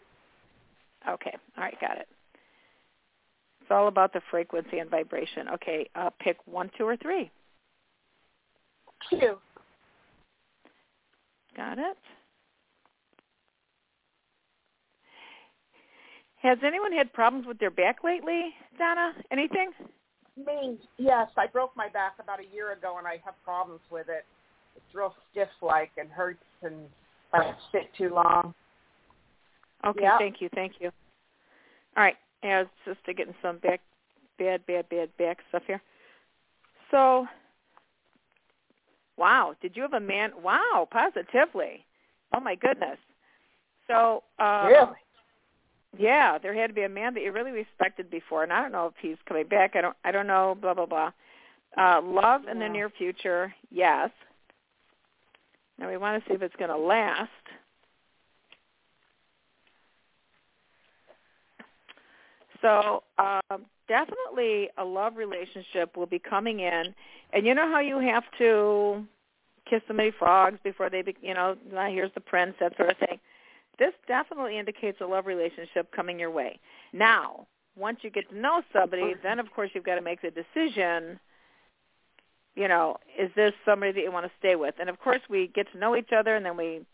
[1.08, 1.36] Okay.
[1.58, 2.08] All right, got it.
[3.62, 5.50] It's all about the frequency and vibration.
[5.56, 7.32] Okay, uh, pick one, two, or three.
[9.10, 9.38] Two.
[11.56, 11.98] Got it.
[16.42, 19.14] Has anyone had problems with their back lately, Donna?
[19.32, 19.72] Anything?
[20.38, 21.28] Me, yes.
[21.38, 24.26] I broke my back about a year ago, and I have problems with it.
[24.76, 26.88] It's real stiff, like, and hurts, and
[27.34, 28.54] I sit too long.
[29.84, 30.18] Okay, Yeah.
[30.18, 30.92] thank you, thank you.
[31.96, 33.82] All right, yeah, I was just getting some back,
[34.38, 35.82] bad, bad, bad back stuff here.
[36.92, 37.28] So,
[39.18, 40.32] wow, did you have a man?
[40.42, 41.86] Wow, positively.
[42.34, 42.98] Oh my goodness.
[43.88, 44.98] So, uh, Really?
[45.98, 48.72] yeah, there had to be a man that you really respected before, and I don't
[48.72, 49.76] know if he's coming back.
[49.76, 50.56] I don't, I don't know.
[50.60, 51.12] Blah blah blah.
[51.78, 54.10] Uh, love in the near future, yes.
[55.78, 57.30] Now we want to see if it's going to last.
[62.62, 66.96] So um, definitely a love relationship will be coming in,
[67.34, 69.06] and you know how you have to
[69.70, 72.92] kiss so many frogs before they, be, you know, now here's the prince, that sort
[72.92, 73.20] of thing.
[73.78, 76.60] This definitely indicates a love relationship coming your way.
[76.94, 80.32] Now, once you get to know somebody, then of course you've got to make the
[80.32, 81.20] decision.
[82.56, 84.76] You know, is this somebody that you want to stay with?
[84.80, 86.86] And of course, we get to know each other, and then we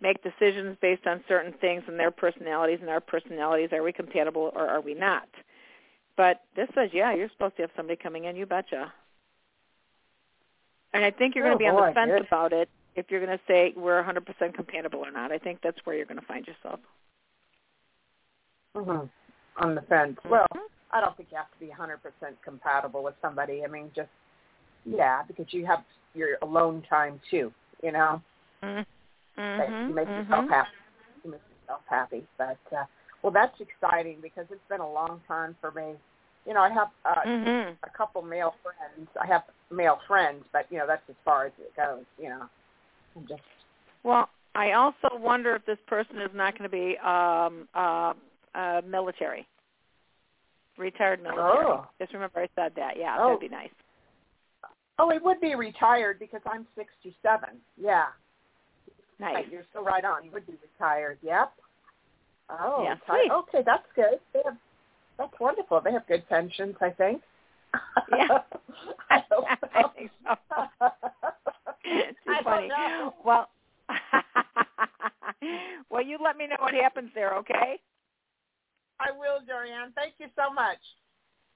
[0.00, 3.70] make decisions based on certain things and their personalities and our personalities.
[3.72, 5.28] Are we compatible or are we not?
[6.16, 8.36] But this says, yeah, you're supposed to have somebody coming in.
[8.36, 8.92] You betcha.
[10.92, 13.24] And I think you're going Oh, to be on the fence about it if you're
[13.24, 15.30] going to say we're 100% compatible or not.
[15.30, 16.80] I think that's where you're going to find yourself.
[18.74, 19.06] hmm
[19.58, 20.18] On the fence.
[20.24, 20.60] Well, Mhm.
[20.90, 23.64] I don't think you have to be 100% compatible with somebody.
[23.64, 24.08] I mean, just
[24.86, 25.80] yeah, because you have
[26.14, 27.52] your alone time too.
[27.82, 28.22] You know,
[28.62, 28.86] Mhm.
[29.36, 30.24] that you make Mhm.
[30.24, 30.76] yourself happy.
[31.24, 32.26] You make yourself happy.
[32.38, 32.84] But uh,
[33.22, 35.98] well, that's exciting because it's been a long time for me.
[36.46, 37.76] You know, I have uh, Mhm.
[37.82, 39.10] a couple male friends.
[39.20, 42.04] I have male friends, but you know that's as far as it goes.
[42.18, 42.48] You know,
[43.16, 43.42] I'm just
[44.04, 48.14] Well, I also wonder if this person is not going to be um, uh,
[48.54, 49.46] uh, military,
[50.78, 51.66] retired military.
[51.66, 51.88] Oh.
[51.98, 52.96] Just remember I said that.
[52.96, 53.26] Yeah, Oh.
[53.26, 53.70] that'd be nice.
[54.98, 57.48] Oh, it would be retired because I'm 67.
[57.76, 58.06] Yeah,
[59.18, 59.34] Nice.
[59.34, 60.24] Right, you're so right on.
[60.24, 61.18] You would be retired.
[61.22, 61.52] Yep.
[62.50, 63.30] Oh, Yeah, retired.
[63.32, 64.20] okay, that's good.
[64.32, 64.56] They have,
[65.18, 65.80] that's wonderful.
[65.80, 67.22] They have good pensions, I think.
[68.10, 68.38] Yeah.
[69.10, 69.68] I hope so.
[69.74, 70.34] I think so.
[71.84, 72.68] Too I don't funny.
[72.68, 73.14] know.
[73.24, 73.48] Well,
[75.90, 77.78] well, you let me know what happens there, okay?
[79.00, 79.92] I will, Jorianne.
[79.94, 80.78] Thank you so much.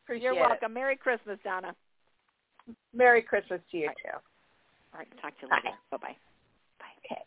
[0.04, 0.40] Appreciate You're it.
[0.40, 0.72] welcome.
[0.74, 1.74] Merry Christmas, Donna.
[2.94, 3.96] Merry Christmas to you Right.
[4.04, 4.18] too.
[4.92, 5.60] All right, talk to you Bye.
[5.64, 5.76] later.
[5.90, 6.16] Bye-bye.
[7.04, 7.22] Okay.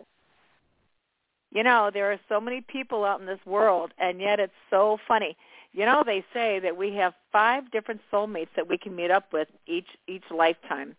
[1.52, 4.98] You know, there are so many people out in this world, and yet it's so
[5.08, 5.38] funny.
[5.72, 9.32] You know, they say that we have five different soulmates that we can meet up
[9.34, 10.96] with each each lifetime.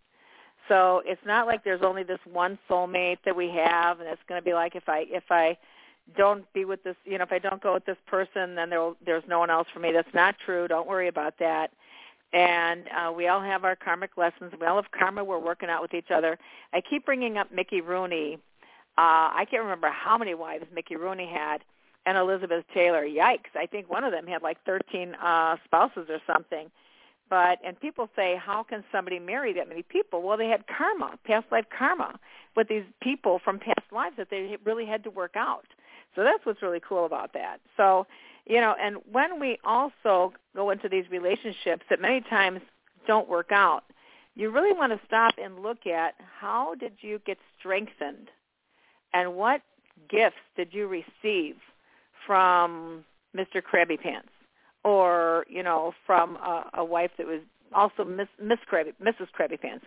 [0.69, 4.41] So it's not like there's only this one soulmate that we have, and it's going
[4.41, 5.57] to be like if I if I
[6.17, 8.93] don't be with this, you know, if I don't go with this person, then there
[9.05, 9.93] there's no one else for me.
[9.93, 10.69] That's not true.
[10.69, 11.71] Don't worry about that.
[12.35, 14.53] And uh, we all have our karmic lessons.
[14.61, 16.37] We all have karma we're working out with each other.
[16.73, 18.39] I keep bringing up Mickey Rooney
[18.97, 21.63] uh, I can't remember how many wives Mickey Rooney had,
[22.07, 23.05] and Elizabeth Taylor.
[23.05, 23.57] Yikes!
[23.57, 26.71] I think one of them had like 13 uh, spouses or something.
[27.29, 30.23] But and people say, how can somebody marry that many people?
[30.23, 32.21] Well, they had karma, past life karma,
[32.55, 35.67] with these people from past lives that they really had to work out.
[36.15, 37.59] So that's what's really cool about that.
[37.77, 38.07] So,
[38.47, 42.61] you know, and when we also go into these relationships that many times
[43.07, 43.85] don't work out,
[44.35, 48.29] you really want to stop and look at how did you get strengthened
[49.13, 49.63] and what
[50.11, 51.57] gifts did you receive
[52.27, 53.05] from
[53.37, 53.63] Mr.
[53.63, 54.29] Krabby Pants
[54.83, 57.41] or, you know, from a, a wife that was
[57.73, 59.29] also Miss, Miss Krabby, Mrs.
[59.39, 59.87] Krabby Pants?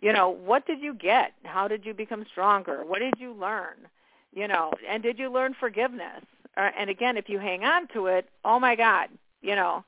[0.00, 1.32] You know, what did you get?
[1.42, 2.84] How did you become stronger?
[2.86, 3.88] What did you learn?
[4.32, 6.22] You know, and did you learn forgiveness?
[6.60, 9.08] Uh, and again, if you hang on to it, oh my God,
[9.40, 9.82] you know,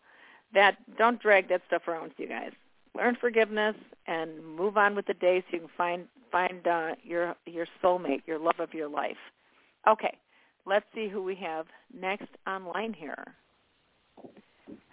[0.54, 2.52] that don't drag that stuff around with you guys.
[2.96, 7.36] Learn forgiveness and move on with the day so you can find find uh, your
[7.44, 9.18] your soulmate, your love of your life.
[9.86, 10.16] Okay,
[10.64, 13.34] let's see who we have next online here.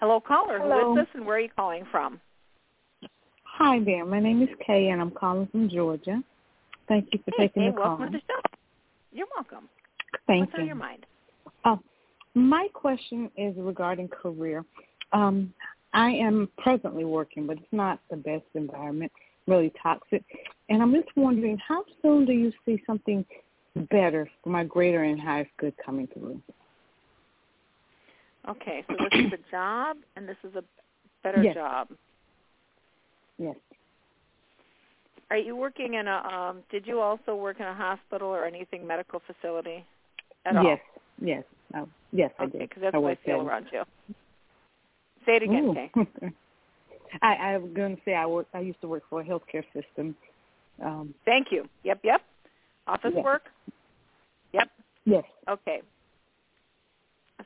[0.02, 0.60] Hello, caller.
[0.60, 0.94] Hello.
[0.94, 2.20] Who is this, and where are you calling from?
[3.44, 4.06] Hi there.
[4.06, 6.22] My name is Kay, and I'm calling from Georgia.
[6.90, 7.98] Thank you for Hey, taking hey, the call.
[7.98, 8.58] welcome to the show.
[9.14, 9.70] You're welcome.
[10.28, 10.62] Thank What's you.
[10.62, 11.06] on your mind?
[12.36, 14.64] My question is regarding career.
[15.12, 15.54] Um,
[15.94, 19.12] I am presently working, but it's not the best environment,
[19.48, 20.24] really toxic.
[20.70, 23.26] And I'm just wondering, how soon do you see something
[23.90, 26.42] better for my greater and highest good coming through?
[28.48, 30.64] Okay, so this is a job, and this is a
[31.24, 31.56] better Yes.
[31.56, 31.88] job.
[33.38, 33.56] Yes.
[35.32, 36.18] Are you working in a?
[36.18, 39.86] Um, did you also work in a hospital or anything medical facility
[40.46, 40.64] at all?
[40.64, 40.80] Yes.
[41.22, 41.44] Yes.
[41.74, 41.84] Yes.
[41.86, 42.70] Oh, yes, I Okay, did.
[42.70, 43.84] because that's I what I feel around you.
[45.26, 45.74] Say it again.
[45.74, 45.92] Kay.
[47.22, 48.48] I, I was going to say I work.
[48.54, 50.16] I used to work for a healthcare system.
[50.84, 51.68] Um, Thank you.
[51.84, 52.22] Yep, yep.
[52.88, 53.26] Office Yes.
[53.26, 53.44] work.
[54.54, 54.70] Yep.
[55.06, 55.24] yes.
[55.48, 55.82] Okay.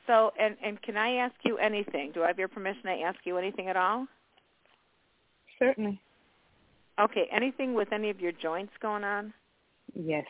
[0.06, 2.12] So, and and can I ask you anything?
[2.12, 4.06] Do I have your permission to ask you anything at all?
[5.58, 6.00] Certainly.
[7.00, 7.26] Okay.
[7.32, 9.32] Anything with any of your joints going on?
[9.94, 10.26] Yes.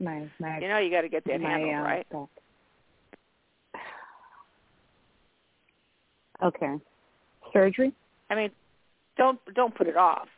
[0.00, 2.08] My my You know, you got to get that my handled, uh, right?
[2.10, 2.28] back.
[6.42, 6.76] Okay.
[7.52, 7.92] Surgery?
[8.30, 8.50] I mean,
[9.16, 10.28] don't don't put it off.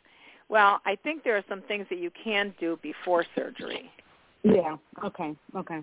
[0.49, 3.91] Well, I think there are some things that you can do before surgery.
[4.43, 4.77] Yeah.
[5.03, 5.35] Okay.
[5.55, 5.79] Okay.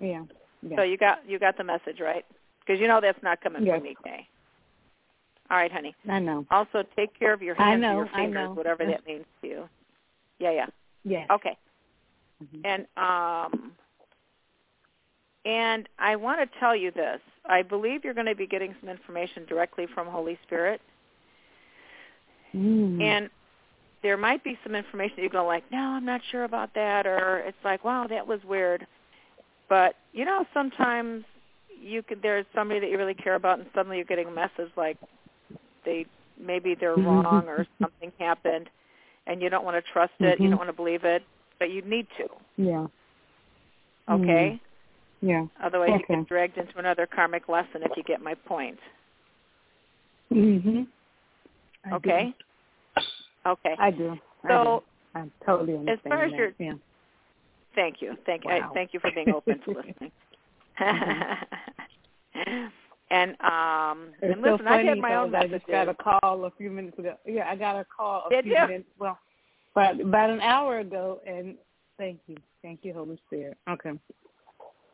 [0.00, 0.24] Yeah.
[0.62, 0.76] Yeah.
[0.76, 2.24] So you got you got the message, right?
[2.60, 3.76] Because you know that's not coming Yes.
[3.76, 4.26] from me, Kay.
[5.50, 5.94] All right, honey.
[6.08, 6.46] I know.
[6.50, 9.68] Also, take care of your hands know, and your fingers, whatever that means to you.
[10.38, 10.66] Yeah, yeah.
[11.04, 11.26] Yes.
[11.30, 11.56] Okay.
[12.42, 12.60] Mhm.
[12.64, 13.76] And um
[15.44, 17.20] and I want to tell you this.
[17.48, 20.80] I believe you're going to be getting some information directly from Holy Spirit
[22.54, 23.00] Mm.
[23.00, 23.30] and
[24.02, 27.06] there might be some information that you go like, "No, I'm not sure about that,"
[27.06, 28.86] or it's like, "Wow, that was weird."
[29.68, 31.24] But, you know, sometimes
[31.80, 34.70] you could there's somebody that you really care about and suddenly you're getting a message
[34.76, 34.98] like
[35.84, 36.06] they
[36.38, 38.68] maybe they're wrong or something happened
[39.26, 40.50] and you don't want to trust it, you Mhm.
[40.50, 41.22] don't want to believe it,
[41.58, 42.28] but you need to.
[42.56, 42.86] yeah.
[44.08, 44.60] Okay?
[45.22, 45.46] Yeah.
[45.62, 46.16] Otherwise, you Okay.
[46.16, 48.78] get dragged into another karmic lesson if you get my point.
[50.32, 50.86] Mhm.
[51.84, 52.34] I Okay?
[53.46, 53.74] Okay.
[53.78, 54.18] I do.
[54.42, 54.64] So I So,
[55.14, 55.18] do.
[55.20, 56.38] I totally understand far as that.
[56.38, 56.74] your- yeah.
[57.74, 58.16] thank you.
[58.26, 58.70] Thank Wow.
[58.70, 60.12] I, thank you for being open to listening.
[63.10, 65.88] and um It's and so listen, funny I had my own because I just got
[65.88, 67.16] a call a few minutes ago.
[67.26, 68.66] Yeah, I got a call a Did few you?
[68.66, 68.88] minutes.
[68.98, 69.18] Well,
[69.74, 71.56] but about an hour ago, and
[71.98, 73.56] thank you, thank you, Holy Spirit.
[73.68, 73.92] Okay.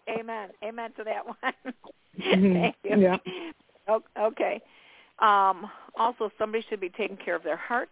[0.08, 0.50] Amen.
[0.62, 1.74] Amen to that one.
[2.18, 2.52] Mhm.
[2.60, 3.00] Thank you.
[3.00, 3.98] Yeah.
[4.18, 4.60] Okay.
[5.18, 7.90] Um, also, somebody should be taking care of their heart.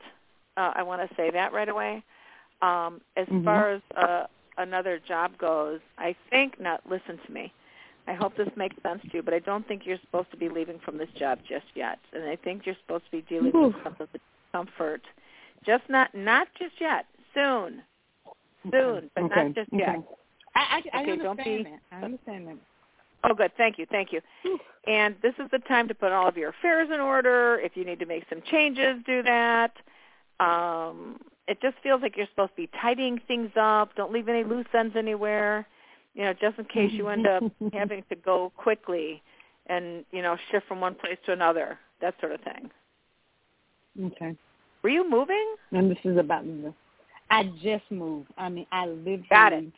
[0.57, 2.03] Uh, I want to say that right away.
[2.63, 3.45] Um, as Mhm.
[3.45, 4.27] far as uh,
[4.59, 6.81] another job goes, I think not.
[6.89, 7.53] Listen to me.
[8.07, 10.49] I hope this makes sense to you, but I don't think you're supposed to be
[10.51, 11.99] leaving from this job just yet.
[12.13, 14.21] And I think you're supposed to be dealing with some of the
[14.53, 15.03] discomfort.
[15.65, 17.07] Just not not just yet.
[17.35, 17.83] Soon.
[18.71, 19.45] Soon, but okay.
[19.45, 19.79] not just okay.
[19.79, 20.05] yet.
[20.57, 21.81] I, I, I Okay, understand don't be- that.
[21.93, 22.57] I understand that.
[23.25, 23.53] Oh, good.
[23.57, 23.87] Thank you.
[23.91, 24.21] Thank you.
[24.87, 27.59] And this is the time to put all of your affairs in order.
[27.63, 29.73] If you need to make some changes, do that.
[30.41, 33.95] Um, it just feels like you're supposed to be tidying things up.
[33.97, 35.67] Don't leave any loose ends anywhere.
[36.15, 37.43] You know, just in case you end up
[37.73, 39.23] having to go quickly
[39.67, 42.71] and you know shift from one place to another, that sort of thing.
[44.07, 44.37] Okay.
[44.83, 45.57] Were you moving?
[45.73, 46.45] And this is about.
[47.31, 48.29] I just moved.
[48.37, 49.73] I mean, I literally Got it.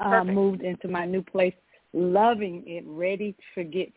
[0.00, 1.54] Uh, moved into my new place,
[1.92, 3.92] loving it, ready to get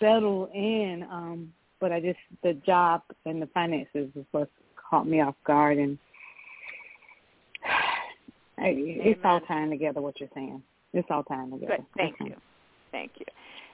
[0.00, 1.06] settled in.
[1.10, 4.48] Um, but I just the job and the finances is what
[4.88, 5.98] caught me off guard, and
[8.58, 10.00] I, it's all tying together.
[10.00, 10.62] What you're saying,
[10.92, 11.76] it's all tying together.
[11.76, 11.86] Good.
[11.96, 12.30] Thank Okay.
[12.30, 12.36] you.
[12.92, 13.26] Thank you.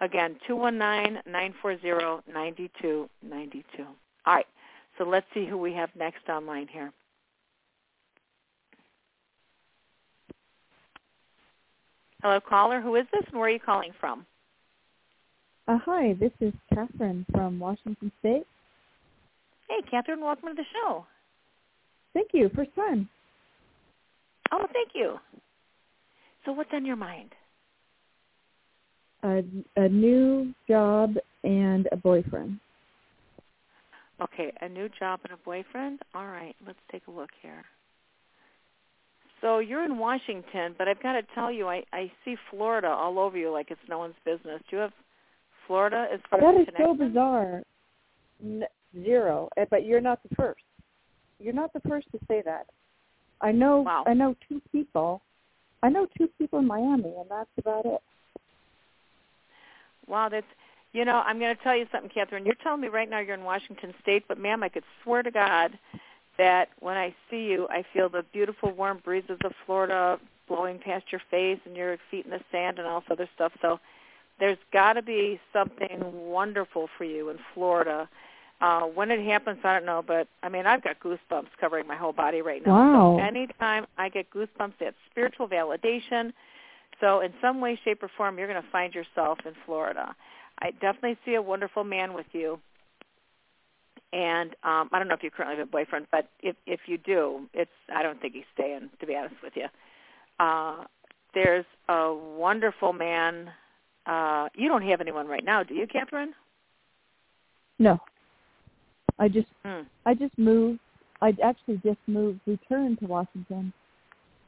[0.00, 3.08] Again, 219-940-9292.
[3.78, 3.86] All
[4.26, 4.46] right,
[4.98, 6.92] so let's see who we have next online here.
[12.22, 12.80] Hello, caller.
[12.80, 14.26] Who is this and where are you calling from?
[15.68, 18.46] Uh, hi, this is Catherine from Washington State.
[19.68, 21.06] Hey, Catherine, welcome to the show.
[22.14, 22.50] Thank you.
[22.54, 23.08] First time.
[24.52, 25.16] Oh, thank you.
[26.44, 27.30] So what's on your mind?
[29.22, 29.42] A,
[29.76, 32.60] a new job and a boyfriend.
[34.22, 36.00] Okay, a new job and a boyfriend.
[36.14, 37.64] All right, let's take a look here.
[39.40, 43.18] So you're in Washington, but I've got to tell you, I I see Florida all
[43.18, 44.62] over you like it's no one's business.
[44.70, 44.92] Do you have
[45.66, 47.62] Florida as far That as is so bizarre.
[49.04, 50.62] Zero, eh, but you're not the first.
[51.38, 52.66] You're not the first to say that.
[53.40, 53.80] I know.
[53.80, 54.04] Wow.
[54.06, 55.22] I know two people.
[55.82, 58.00] I know two people in Miami, and that's about it.
[60.08, 60.46] Wow, that's
[60.96, 62.46] you know, I'm going to tell you something, Catherine.
[62.46, 65.30] You're telling me right now you're in Washington State, but ma'am, I could swear to
[65.30, 65.78] God
[66.38, 70.18] that when I see you, I feel the beautiful warm breezes of Florida
[70.48, 73.52] blowing past your face and your feet in the sand and all this other stuff.
[73.60, 73.78] So
[74.40, 78.08] there's got to be something wonderful for you in Florida.
[78.60, 81.96] Uh, when it happens, I don't know, but I mean, I've got goosebumps covering my
[81.96, 82.72] whole body right now.
[82.72, 83.16] Wow.
[83.18, 86.32] So anytime I get goosebumps, that's spiritual validation.
[87.00, 90.14] So in some way, shape, or form, you're going to find yourself in Florida.
[90.60, 92.58] I definitely see a wonderful man with you.
[94.14, 96.96] And um, I don't know if you currently have a boyfriend, but if if you
[96.96, 98.88] do, it's I don't think he's staying.
[99.00, 99.66] To be honest with you,
[100.40, 100.84] uh,
[101.34, 103.50] there's a wonderful man.
[104.06, 106.32] Uh, you don't have anyone right now, do you, Catherine?
[107.78, 107.98] No.
[109.18, 109.82] I just Hmm.
[110.04, 110.80] I just moved.
[111.22, 113.72] I actually just moved, returned to Washington,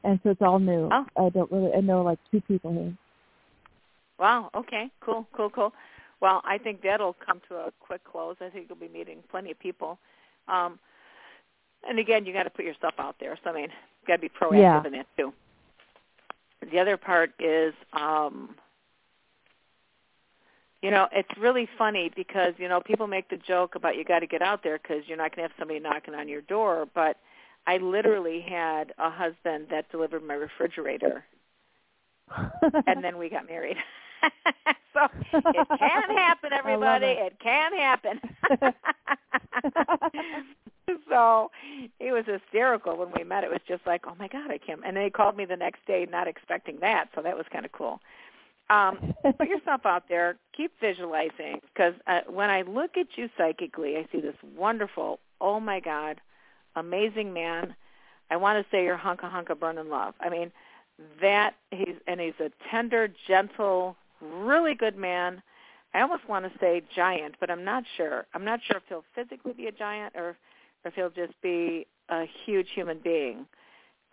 [0.03, 0.87] and so it's all new.
[0.91, 1.05] Oh.
[1.17, 1.73] I don't really.
[1.73, 2.93] I know like two people here.
[4.19, 4.49] Wow.
[4.53, 4.89] Okay.
[5.01, 5.25] Cool.
[5.33, 5.49] Cool.
[5.49, 5.73] Cool.
[6.21, 8.35] Well, I think that'll come to a quick close.
[8.41, 9.97] I think you'll be meeting plenty of people.
[10.47, 10.77] Um,
[11.87, 13.37] and again, you got to put yourself out there.
[13.43, 14.85] So I mean, you got to be proactive Yeah.
[14.85, 15.33] in that too.
[16.71, 18.55] The other part is, um,
[20.81, 24.19] you know, it's really funny because you know people make the joke about you got
[24.19, 26.87] to get out there because you're not going to have somebody knocking on your door.
[26.93, 27.17] But
[27.67, 31.25] I literally had a husband that delivered my refrigerator,
[32.87, 33.77] and then we got married.
[34.93, 37.07] so it can happen, everybody.
[37.07, 37.33] it.
[37.33, 38.21] It can happen.
[41.09, 41.51] so
[41.99, 43.43] it was hysterical when we met.
[43.43, 44.79] It was just like, oh my god, I can't.
[44.85, 47.09] And then he called me the next day, not expecting that.
[47.15, 47.99] So that was kind of cool.
[48.69, 50.37] Um, put yourself out there.
[50.55, 55.59] Keep visualizing because uh, when I look at you psychically, I see this wonderful, oh
[55.59, 56.21] my god,
[56.75, 57.75] amazing man.
[58.29, 60.13] I want to say you're hunka hunka burning love.
[60.19, 60.51] I mean,
[61.21, 65.41] that he's and he's a tender, gentle, really good man.
[65.93, 68.25] I almost want to say giant, but I'm not sure.
[68.33, 70.37] I'm not sure if he'll physically be a giant or
[70.85, 73.47] if he'll just be a huge human being.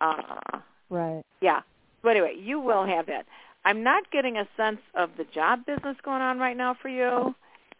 [0.01, 1.23] Uh, right.
[1.41, 1.61] yeah.
[2.01, 3.25] But anyway, you will have that.
[3.67, 7.35] I'm not getting a sense of the job business going on right now for you,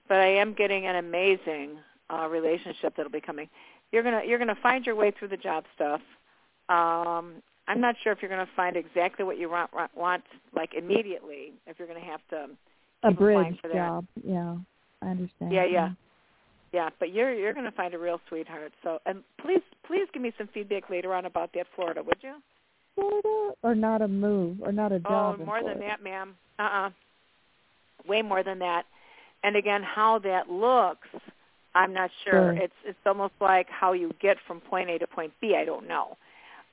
[0.10, 1.78] but I am getting an amazing
[2.14, 3.48] uh, relationship that'll be coming.
[3.94, 6.02] You're gonna you're gonna find your way through the job stuff.
[6.68, 10.24] Um, I'm not sure if you're going to find exactly what you want, want
[10.54, 11.54] like immediately.
[11.66, 12.50] If you're going to have to
[13.04, 14.06] A bridge job.
[14.24, 14.58] Yeah,
[15.02, 15.54] I understand.
[15.54, 15.90] Yeah, yeah,
[16.74, 16.90] yeah.
[17.00, 18.74] But you're you're going to find a real sweetheart.
[18.84, 22.36] So, and please please give me some feedback later on about that Florida, would you?
[22.98, 25.38] Florida, or not a move, or not a job.
[25.40, 26.36] Oh, more than that, ma'am.
[26.60, 26.90] Uh-uh.
[28.08, 28.86] Way more than that.
[29.44, 31.08] And again, how that looks,
[31.76, 32.34] I'm not sure.
[32.34, 32.52] Sure.
[32.54, 35.56] It's it's almost like how you get from point A to point B.
[35.56, 36.18] I don't know.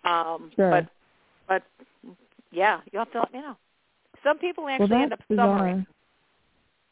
[0.04, 0.70] Um, Sure.
[0.70, 0.86] But
[1.46, 1.62] but
[2.50, 3.56] yeah, you have to let me know.
[4.22, 5.86] Some people actually that's end up summering,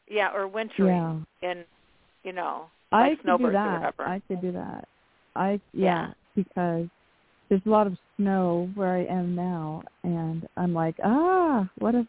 [0.08, 1.50] yeah, or wintering Yeah.
[1.50, 1.64] in,
[2.24, 3.80] you know, I like could do snowbirds or that.
[3.80, 4.02] whatever.
[4.08, 4.88] I could do that.
[5.34, 6.08] I Yeah.
[6.08, 6.88] yeah, because
[7.52, 12.06] there's a lot of snow where I am now, and I'm like, ah, what if?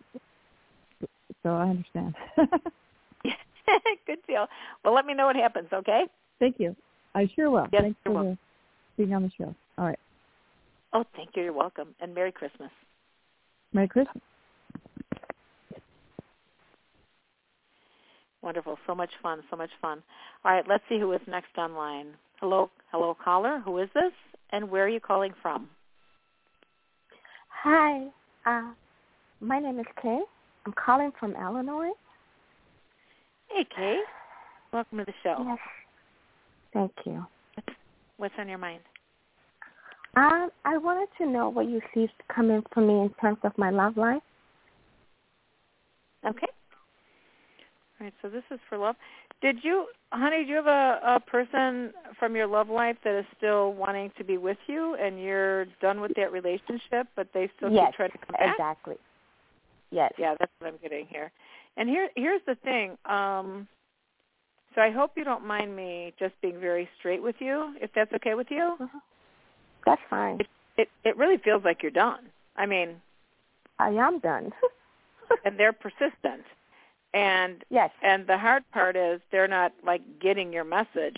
[1.44, 2.16] So I understand.
[4.08, 4.48] Good deal.
[4.86, 6.04] Well, let me know what happens, okay?
[6.40, 6.74] Thank you.
[7.14, 7.68] I sure will.
[7.74, 8.38] Yes, Thanks for the,
[8.96, 9.54] being on the show.
[9.78, 10.00] All right.
[10.94, 11.44] Oh, thank you.
[11.44, 11.94] You're welcome.
[12.00, 12.72] And Merry Christmas.
[13.74, 14.24] Merry Christmas.
[18.42, 18.78] Wonderful.
[18.88, 19.44] So much fun.
[19.52, 20.02] So much fun.
[20.46, 22.14] All right, let's see who is next online.
[22.40, 23.62] Hello, hello, caller.
[23.66, 24.14] Who is this,
[24.54, 25.68] and where are you calling from?
[27.64, 28.08] Hi,
[28.46, 28.72] uh,
[29.42, 30.20] my name is Kay.
[30.66, 31.92] I'm calling from Illinois.
[33.50, 34.00] Hey, Kay.
[34.72, 35.44] Welcome to the show.
[35.46, 35.58] Yes.
[36.74, 37.26] Thank you.
[38.18, 38.82] What's on your mind?
[40.16, 43.72] Um, I wanted to know what you see coming for me in terms of my
[43.72, 44.22] love life.
[46.26, 46.48] Okay.
[47.93, 48.96] All right, so this is for love.
[49.42, 53.26] Did you, honey, do you have a, a person from your love life that is
[53.38, 57.72] still wanting to be with you and you're done with that relationship, but they still
[57.72, 58.54] yes, keep trying to come back?
[58.54, 58.96] exactly.
[59.92, 60.14] Yes.
[60.18, 61.32] Yeah, that's what I'm getting here.
[61.78, 62.98] And here, here's the thing.
[63.06, 63.68] Um,
[64.76, 68.12] so I hope you don't mind me just being very straight with you, if that's
[68.14, 68.76] okay with you.
[68.80, 68.98] Mm-hmm.
[69.86, 70.40] That's fine.
[70.40, 70.48] It,
[70.78, 72.30] it it really feels like you're done.
[72.56, 72.96] I mean,
[73.78, 74.52] I am done.
[75.46, 76.44] and they're persistent.
[77.14, 77.92] And yes.
[78.02, 81.18] And the hard part is they're not like getting your message.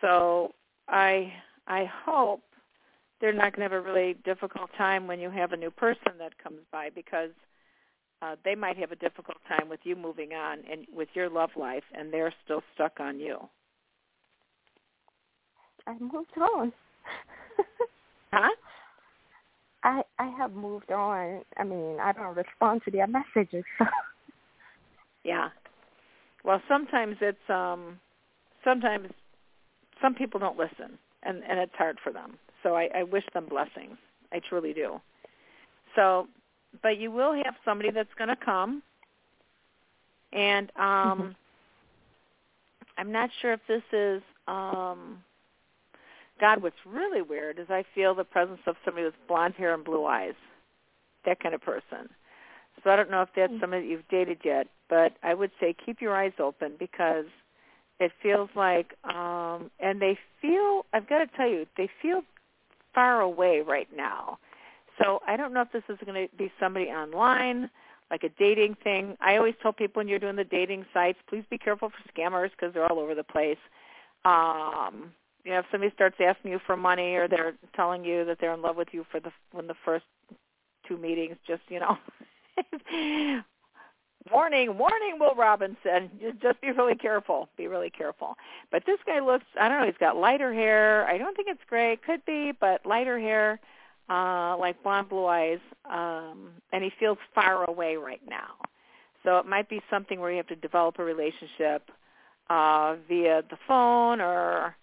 [0.00, 0.52] So
[0.88, 1.32] I
[1.66, 2.42] I hope
[3.20, 6.12] they're not going to have a really difficult time when you have a new person
[6.18, 7.30] that comes by because
[8.22, 11.50] uh, they might have a difficult time with you moving on and with your love
[11.56, 13.38] life, and they're still stuck on you.
[15.86, 16.72] I moved on.
[18.32, 18.50] huh?
[19.82, 21.42] I I have moved on.
[21.56, 23.64] I mean, I don't respond to their messages.
[23.78, 23.86] So.
[25.24, 25.48] Yeah.
[26.44, 27.98] Well, sometimes it's um
[28.64, 29.08] sometimes
[30.00, 32.38] some people don't listen and and it's hard for them.
[32.62, 33.96] So I, I wish them blessings.
[34.32, 35.00] I truly do.
[35.96, 36.28] So
[36.82, 38.82] but you will have somebody that's going to come
[40.32, 41.28] and um mm-hmm.
[42.98, 45.22] I'm not sure if this is um
[46.40, 49.84] God, what's really weird is I feel the presence of somebody with blonde hair and
[49.84, 50.34] blue eyes.
[51.26, 52.08] That kind of person.
[52.82, 53.60] So I don't know if that's Mm.
[53.60, 57.26] somebody that you've dated yet, but I would say keep your eyes open because
[57.98, 62.24] it feels like um and they feel I've got to tell you, they feel
[62.94, 64.38] far away right now.
[64.98, 67.70] So I don't know if this is going to be somebody online,
[68.10, 69.16] like a dating thing.
[69.20, 72.50] I always tell people when you're doing the dating sites, please be careful for scammers
[72.50, 73.58] because they're all over the place.
[74.24, 75.12] Um
[75.44, 78.52] you know, if somebody starts asking you for money or they're telling you that they're
[78.52, 80.04] in love with you for the when the first
[80.86, 81.96] two meetings, just you know,
[84.32, 86.10] warning, warning, Will Robinson.
[86.42, 87.48] Just be really careful.
[87.56, 88.36] Be really careful.
[88.70, 91.06] But this guy looks, I don't know, he's got lighter hair.
[91.06, 91.96] I don't think it's gray.
[92.04, 93.60] Could be, but lighter hair,
[94.08, 95.60] uh, like blonde blue eyes.
[95.90, 98.56] Um, and he feels far away right now.
[99.24, 101.90] So it might be something where you have to develop a relationship
[102.48, 104.76] uh, via the phone or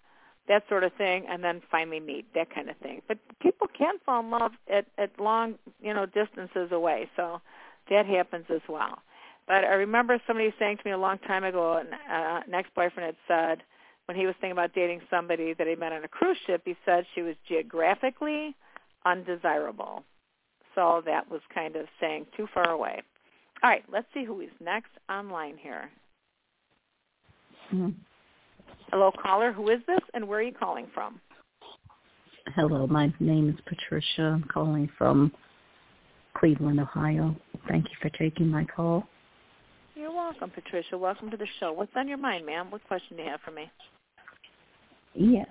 [0.48, 3.02] that sort of thing, and then finally meet that kind of thing.
[3.06, 7.08] But people can fall in love at, at long, you know, distances away.
[7.16, 7.42] So
[7.90, 8.98] that happens as well.
[9.46, 13.06] But I remember somebody saying to me a long time ago, an, uh, an ex-boyfriend
[13.06, 13.62] had said
[14.06, 16.76] when he was thinking about dating somebody that he met on a cruise ship, he
[16.84, 18.54] said she was geographically
[19.04, 20.04] undesirable.
[20.74, 23.02] So that was kind of saying too far away.
[23.62, 25.90] All right, let's see who is next online here.
[27.72, 27.90] Mm-hmm.
[28.90, 29.52] Hello, caller.
[29.52, 31.20] Who is this, and where are you calling from?
[32.54, 34.22] Hello, my name is Patricia.
[34.22, 35.32] I'm calling from
[36.38, 37.34] Cleveland, Ohio.
[37.68, 39.04] Thank you for taking my call.
[39.94, 40.96] You're welcome, Patricia.
[40.96, 41.72] Welcome to the show.
[41.72, 42.70] What's on your mind, ma'am?
[42.70, 43.70] What question do you have for me?
[45.14, 45.48] Yes.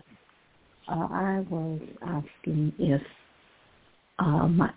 [0.88, 3.02] Uh, I was asking if
[4.20, 4.70] uh, my,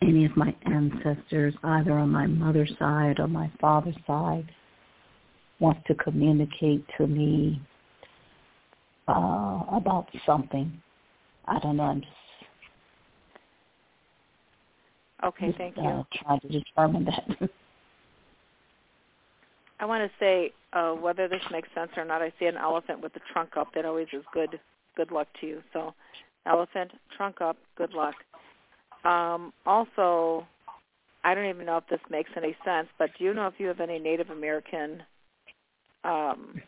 [0.00, 4.48] any of my ancestors, either on my mother's side or my father's side,
[5.58, 7.60] want to communicate to me
[9.08, 10.80] uh, about something.
[11.46, 11.84] I don't know.
[11.84, 12.12] I'm just
[15.26, 16.06] Okay, just, thank uh, you.
[16.22, 17.50] trying to determine that.
[19.80, 22.22] I want to say uh, whether this makes sense or not.
[22.22, 23.68] I see an elephant with the trunk up.
[23.74, 24.58] That always is good.
[24.96, 25.62] Good luck to you.
[25.72, 25.92] So,
[26.46, 27.56] elephant trunk up.
[27.76, 28.14] Good luck.
[29.04, 30.46] Um, also,
[31.24, 33.66] I don't even know if this makes any sense, but do you know if you
[33.66, 35.02] have any Native American
[36.04, 36.60] um,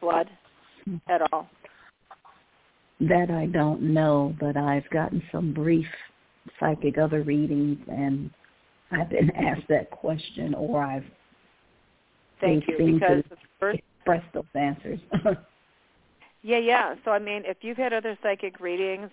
[0.00, 0.28] blood
[1.08, 1.48] at all?
[3.00, 5.86] that I don't know, but I've gotten some brief
[6.60, 8.30] psychic other readings, and
[8.90, 11.04] I've been asked that question, or I've
[12.40, 12.76] Thank you.
[12.76, 15.00] Because the first express those answers.
[16.46, 16.94] Yeah, yeah.
[17.06, 19.08] So I mean, if you've had other psychic readings,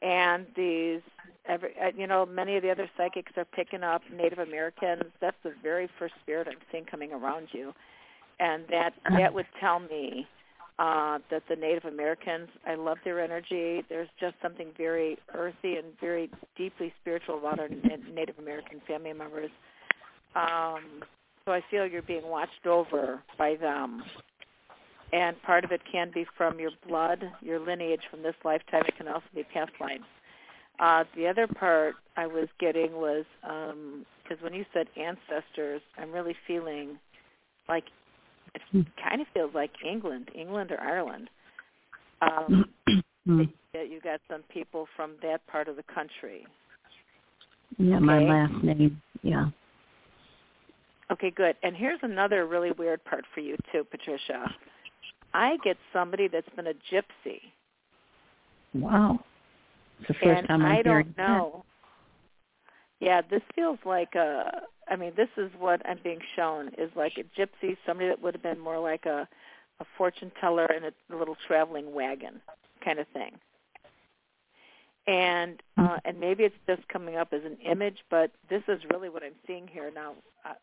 [0.00, 1.02] and these,
[1.46, 5.04] every, uh, you know, many of the other psychics are picking up Native Americans.
[5.20, 7.74] That's the very first spirit I'm seeing coming around you,
[8.38, 10.26] and that that would tell me
[10.80, 13.84] uh, that the Native Americans, I love their energy.
[13.88, 19.50] There's just something very earthy and very deeply spiritual about our Native American family members.
[20.34, 21.02] Um,
[21.44, 24.02] so I feel you're being watched over by them
[25.12, 28.82] and part of it can be from your blood, your lineage from this lifetime.
[28.86, 30.04] It can also be past lives.
[30.78, 36.36] Uh, the other part I was getting was because when you said ancestors, I'm really
[36.46, 36.98] feeling
[37.68, 37.84] like
[38.54, 41.30] it kind of feels like England, England or Ireland.
[42.22, 42.64] Um,
[43.26, 46.46] that you got some people from that part of the country.
[47.78, 49.00] Yeah, my last name.
[49.22, 49.46] Yeah.
[51.10, 51.56] Okay, good.
[51.62, 54.52] And here's another really weird part for you too, Patricia.
[55.34, 57.40] I get somebody that's been a gypsy,
[58.74, 59.20] Wow.
[60.00, 61.64] It's the first and time I'm I don't know.
[63.00, 64.62] Yeah, this feels like a.
[64.88, 68.34] I mean, this is what I'm being shown is like a gypsy, somebody that would
[68.34, 69.26] have been more like a
[69.80, 72.40] a fortune teller in a little traveling wagon
[72.84, 73.32] kind of thing.
[75.06, 79.08] And uh, and maybe it's just coming up as an image, but this is really
[79.08, 80.14] what I'm seeing here now.
[80.44, 80.54] Uh,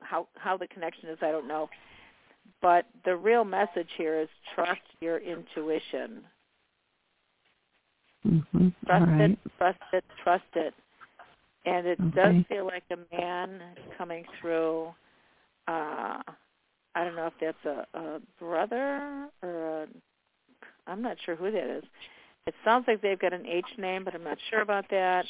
[0.00, 1.68] how how the connection is, I don't know.
[2.62, 6.24] But the real message here is trust your intuition.
[8.24, 8.42] that.
[8.50, 9.30] hmm Trust right.
[9.30, 10.74] it, trust it, trust it.
[11.64, 13.60] And it does feel like a man
[13.96, 14.86] coming through.
[15.68, 16.18] Uh,
[16.94, 19.86] I don't know if that's a, a brother or a.
[20.86, 21.84] I'm not sure who that is.
[22.46, 25.24] It sounds like they've got an H name, but I'm not sure about that.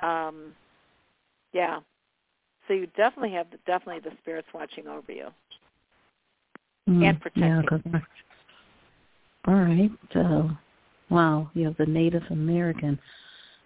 [0.00, 0.52] Um,
[1.52, 1.80] yeah.
[2.68, 5.28] So you definitely have the, definitely the spirits watching over you.
[6.88, 7.82] Mm, and protecting.
[7.92, 8.00] Yeah,
[9.46, 9.90] all right.
[10.14, 10.48] Uh,
[11.08, 12.98] wow, you have the Native American.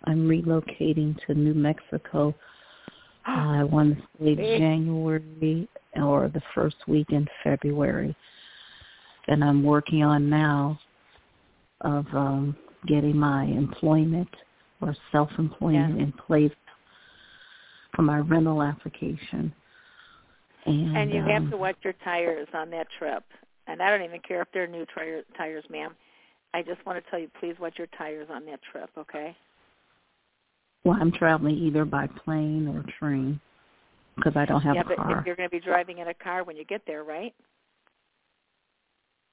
[0.04, 2.34] I'm relocating to New Mexico.
[3.26, 4.02] I want to
[4.36, 8.14] say January or the first week in February.
[9.28, 10.78] And I'm working on now
[11.82, 14.28] of um, getting my employment
[14.80, 16.04] or self-employment Yeah.
[16.04, 16.52] in place
[17.94, 19.52] for my rental application.
[20.66, 23.24] And, And you have um, to watch your tires on that trip.
[23.66, 25.94] And I don't even care if they're new tire, tires, ma'am.
[26.54, 29.36] I just want to tell you, please watch your tires on that trip, okay?
[30.84, 33.40] Well, I'm traveling either by plane or train
[34.16, 35.20] because I don't have yeah, a but car.
[35.20, 37.34] if you're going to be driving in a car when you get there, right?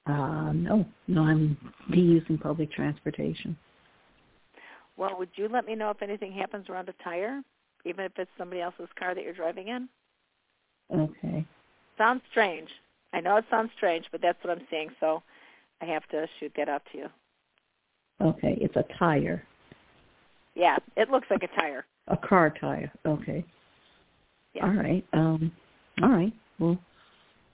[0.06, 1.56] Uh, no, no, I'm
[1.90, 3.56] be using public transportation.
[4.96, 7.42] Well, would you let me know if anything happens around a tire,
[7.84, 9.88] even if it's somebody else's car that you're driving in?
[10.94, 11.46] Okay.
[11.96, 12.68] Sounds strange.
[13.12, 15.22] I know it sounds strange, but that's what I'm seeing, so
[15.80, 17.06] I have to shoot that out to you.
[18.20, 19.44] Okay, it's a tire,
[20.58, 21.86] Yeah, it looks like a tire.
[22.08, 22.90] a car tire.
[23.06, 23.44] Okay.
[24.54, 24.66] Yeah.
[24.66, 25.06] All right.
[25.12, 25.52] Um.
[26.02, 26.32] All right.
[26.58, 26.78] Well,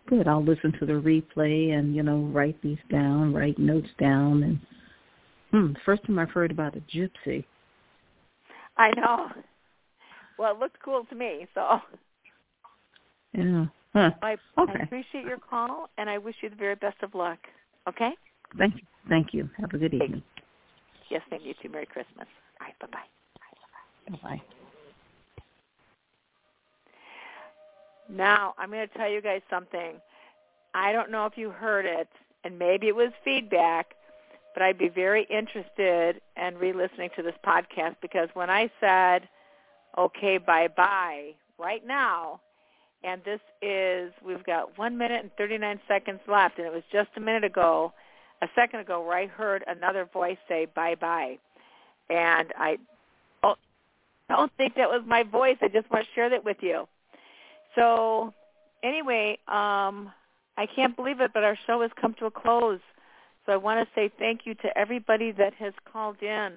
[0.09, 0.26] good.
[0.26, 4.61] I'll listen to the replay and you know write these down, write notes down, and
[5.50, 7.44] hmm, first time I've heard about a gypsy.
[8.78, 9.28] I know.
[10.38, 11.80] Well, it looked cool to me, so
[13.34, 13.66] Yeah.
[13.92, 14.11] Huh.
[14.22, 17.38] I, I appreciate your call, and I wish you the very best of luck.
[17.88, 18.11] Okay?
[18.59, 18.80] Thank you.
[19.09, 19.48] Thank you.
[19.59, 20.22] Have a good evening.
[21.11, 21.68] Yes, thank you too.
[21.68, 22.26] Merry Christmas.
[22.64, 22.98] All right, bye-bye.
[24.10, 24.42] Bye bye.
[28.08, 29.96] Now, I'm going to tell you guys something.
[30.74, 32.08] I don't know if you heard it,
[32.42, 33.94] and maybe it was feedback,
[34.54, 39.28] but I'd be very interested in re-listening to this podcast because when I said,
[39.98, 42.40] okay, bye-bye, right now,
[43.02, 47.10] and this is, we've got one minute and 39 seconds left, and it was just
[47.16, 47.92] a minute ago,
[48.42, 51.38] a second ago, where I heard another voice say bye-bye.
[52.11, 52.78] And I
[53.42, 53.59] don't,
[54.28, 55.57] don't think that was my voice.
[55.62, 56.86] I just want to share that with you.
[57.74, 58.32] So
[58.82, 60.12] anyway, um,
[60.57, 62.80] I can't believe it, but our show has come to a close.
[63.46, 66.52] So I want to say thank you to everybody that has called in.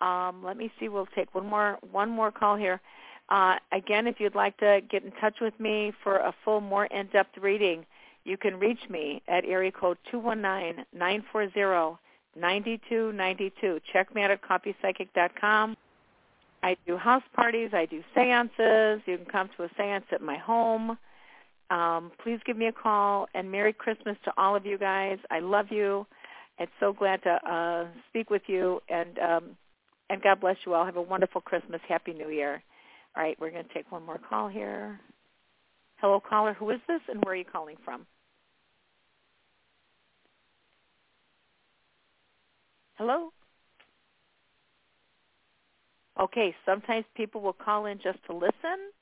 [0.00, 0.88] Um, let me see.
[0.88, 2.80] We'll take one more one more call here.
[3.28, 6.86] Uh, again, if you'd like to get in touch with me for a full, more
[6.86, 7.86] in-depth reading,
[8.24, 11.98] you can reach me at area code two one nine nine four zero
[12.40, 13.80] ninety two ninety two.
[13.92, 15.76] Check me out at coffeepsychic.com.
[16.62, 17.70] I do house parties.
[17.72, 19.02] I do seances.
[19.06, 20.98] You can come to a seance at my home.
[21.70, 23.28] Um, please give me a call.
[23.34, 25.18] And Merry Christmas to all of you guys.
[25.30, 26.06] I love you.
[26.58, 28.80] It's so glad to uh, speak with you.
[28.88, 29.56] And um,
[30.10, 30.84] and God bless you all.
[30.84, 31.80] Have a wonderful Christmas.
[31.88, 32.62] Happy New Year.
[33.16, 35.00] All right, we're going to take one more call here.
[35.96, 36.54] Hello, caller.
[36.54, 38.06] Who is this, and where are you calling from?
[43.00, 43.32] Hello.
[46.20, 48.92] Okay, sometimes people will call in just to listen.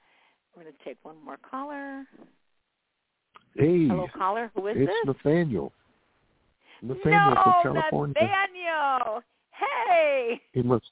[0.55, 2.05] We're going to take one more caller.
[3.57, 4.53] Hey, Hello, caller.
[4.55, 5.17] Who is it's this?
[5.25, 5.73] Nathaniel.
[6.81, 8.15] Nathaniel no, from California.
[8.23, 9.21] Nathaniel.
[9.51, 10.41] Hey.
[10.53, 10.85] He must.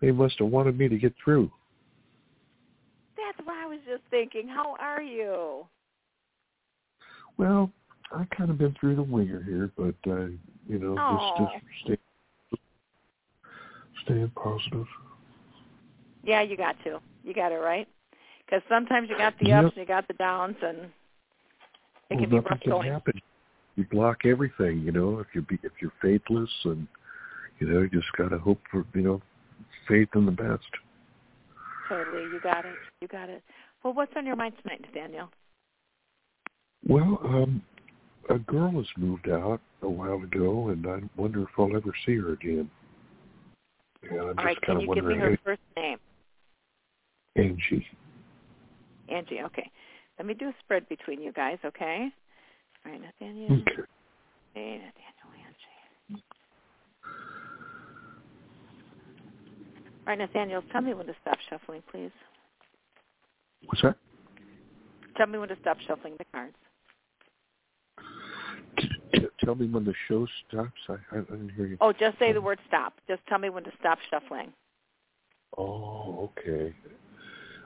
[0.00, 1.52] They must have wanted me to get through.
[3.16, 4.48] That's what I was just thinking.
[4.48, 5.68] How are you?
[7.36, 7.70] Well,
[8.12, 10.26] I kind of been through the winger here, but uh,
[10.68, 11.18] you know, Oh.
[11.36, 11.98] just just stay,
[14.04, 14.86] staying positive.
[16.24, 17.00] Yeah, you got to.
[17.22, 17.86] You got it right.
[18.44, 19.64] Because sometimes you got the Yep.
[19.66, 20.90] ups and you got the downs, and it
[22.10, 22.90] well, can be rough can going.
[22.90, 23.20] happen.
[23.76, 24.80] you block everything.
[24.80, 26.88] You know, if you be if you're faithless, and
[27.58, 29.22] you know, you just gotta hope for you know,
[29.86, 30.64] faith in the best.
[31.88, 32.76] Totally, you got it.
[33.00, 33.42] You got it.
[33.82, 35.28] Well, what's on your mind tonight, Nathaniel?
[36.86, 37.62] Well, um,
[38.28, 42.16] a girl has moved out a while ago, and I wonder if I'll ever see
[42.16, 42.70] her again.
[44.02, 45.98] Yeah, I'm All just right, kind can of you give me her first name?
[47.36, 47.86] Angie.
[49.08, 49.70] Angie, okay.
[50.18, 52.08] Let me do a spread between you guys, okay?
[52.84, 53.52] All right, Nathaniel.
[53.52, 53.82] Okay.
[54.54, 55.46] Hey, Nathaniel,
[56.10, 56.22] Angie.
[60.06, 62.10] All right, Nathaniel, tell me when to stop shuffling, please.
[63.66, 63.96] What's that?
[65.16, 66.54] Tell me when to stop shuffling the cards.
[69.48, 70.78] Tell me when the show stops.
[70.90, 71.78] I, I, didn't hear you.
[71.80, 72.92] Oh, just say the word stop.
[73.08, 74.52] Just tell me when to stop shuffling.
[75.56, 76.74] Oh, okay.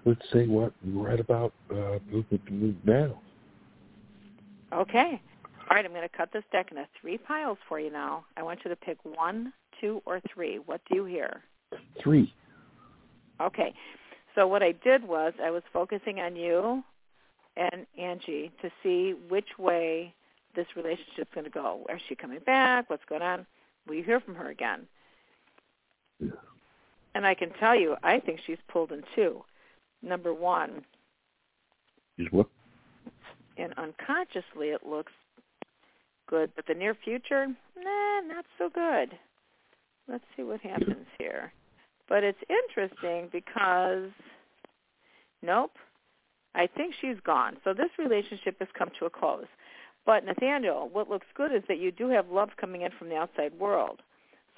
[0.05, 1.99] Let's say what right about uh,
[2.85, 3.21] now.
[4.73, 5.21] Okay.
[5.69, 8.27] All right, I'm going to cut this deck into three piles for you now.
[8.37, 10.61] I want you to pick one, two, or three.
[10.65, 11.41] What do you hear?
[12.01, 12.33] Three.
[13.41, 13.75] Okay.
[14.37, 16.85] So what I did was I was focusing on you
[17.57, 20.15] and Angie to see which way
[20.55, 21.87] this relationship's going to go.
[21.93, 22.89] Is she coming back?
[22.91, 23.47] What's going on?
[23.87, 24.87] Will you hear from her again?
[26.21, 26.31] Yeah.
[27.15, 29.43] And I can tell you, I think she's pulled in two.
[30.03, 30.85] Number one,
[32.19, 32.49] Is what?
[33.57, 35.13] and unconsciously it looks
[36.29, 37.47] good, but the near future,
[37.77, 39.17] nah, not so good.
[40.09, 41.53] Let's see what happens here.
[42.09, 44.11] But it's interesting because,
[45.43, 45.73] nope,
[46.55, 47.57] I think she's gone.
[47.65, 49.47] So this relationship has come to a close.
[50.05, 53.17] But Nathaniel, what looks good is that you do have love coming in from the
[53.17, 54.01] outside world.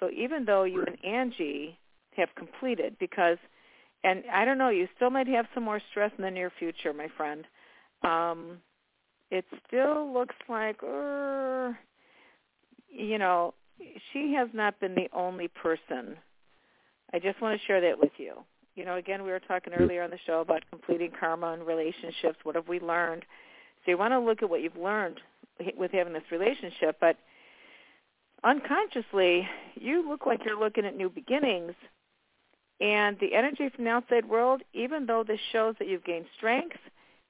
[0.00, 1.78] So even though you and Angie
[2.16, 3.38] have completed, because,
[4.02, 6.92] and I don't know, you still might have some more stress in the near future,
[6.92, 7.44] my friend.
[8.02, 8.58] Um,
[9.30, 11.72] it still looks like, uh,
[12.88, 13.54] you know,
[14.12, 16.16] she has not been the only person.
[17.12, 18.34] I just want to share that with you.
[18.76, 22.38] You know, again, we were talking earlier on the show about completing karma and relationships.
[22.42, 23.24] What have we learned?
[23.84, 25.20] So you want to look at what you've learned
[25.76, 27.16] with having this relationship, but
[28.42, 31.72] unconsciously, you look like you're looking at new beginnings.
[32.80, 36.76] And the energy from the outside world, even though this shows that you've gained strength,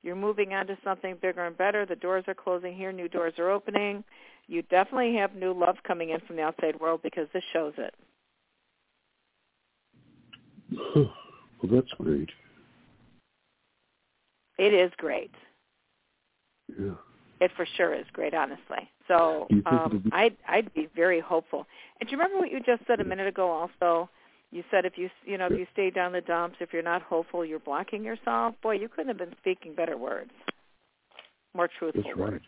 [0.03, 1.87] you're moving on to something bigger and better.
[1.87, 2.93] The doors are closing here.
[2.93, 4.05] New doors are opening.
[4.47, 7.95] You definitely have new love coming in from the outside world because this shows it.
[10.97, 12.31] well, that's great.
[14.59, 15.33] It is great.
[16.79, 16.95] Yeah.
[17.41, 18.89] It for sure is great, honestly.
[19.09, 21.67] So Do you think it'll um, I'd I'd be very hopeful.
[22.01, 23.51] And do you remember what you just said a minute ago?
[23.51, 24.09] Also,
[24.51, 27.03] you said if you you know if you stay down the dumps, if you're not
[27.03, 28.55] hopeful, you're blocking yourself.
[28.63, 30.31] Boy, you couldn't have been speaking better words,
[31.55, 32.33] more truthful That's right.
[32.33, 32.45] words.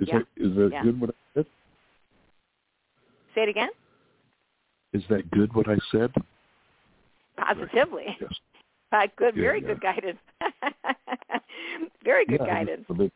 [0.00, 0.18] Is Yeah.
[0.18, 0.82] that is that Yeah.
[0.82, 1.46] good what I said?
[3.34, 3.70] Say it again.
[4.92, 6.10] Is that good what I said?
[7.36, 8.16] Positively.
[8.18, 8.32] Yes.
[8.92, 9.68] Uh, good, very yeah.
[9.68, 10.18] good guidance.
[12.04, 12.84] very good yeah, guidance.
[12.88, 13.12] Make,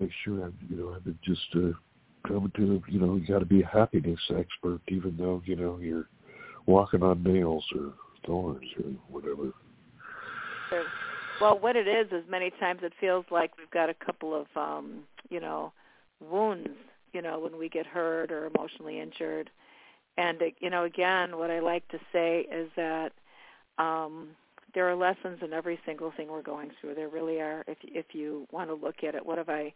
[0.00, 1.72] make sure I, you know, I've been just uh,
[2.26, 5.78] coming to, you know, you got to be a happiness expert, even though you know
[5.80, 6.08] you're
[6.66, 7.92] walking on nails or
[8.26, 9.52] thorns or whatever.
[10.70, 10.84] Sure.
[11.40, 14.46] Well, what it is is many times it feels like we've got a couple of,
[14.56, 15.72] um, you know,
[16.20, 16.70] wounds.
[17.12, 19.48] You know, when we get hurt or emotionally injured,
[20.18, 23.12] and uh, you know, again, what I like to say is that
[23.78, 24.28] um,
[24.74, 26.94] there are lessons in every single thing we're going through.
[26.94, 27.64] There really are.
[27.66, 29.72] If if you want to look at it, what have I,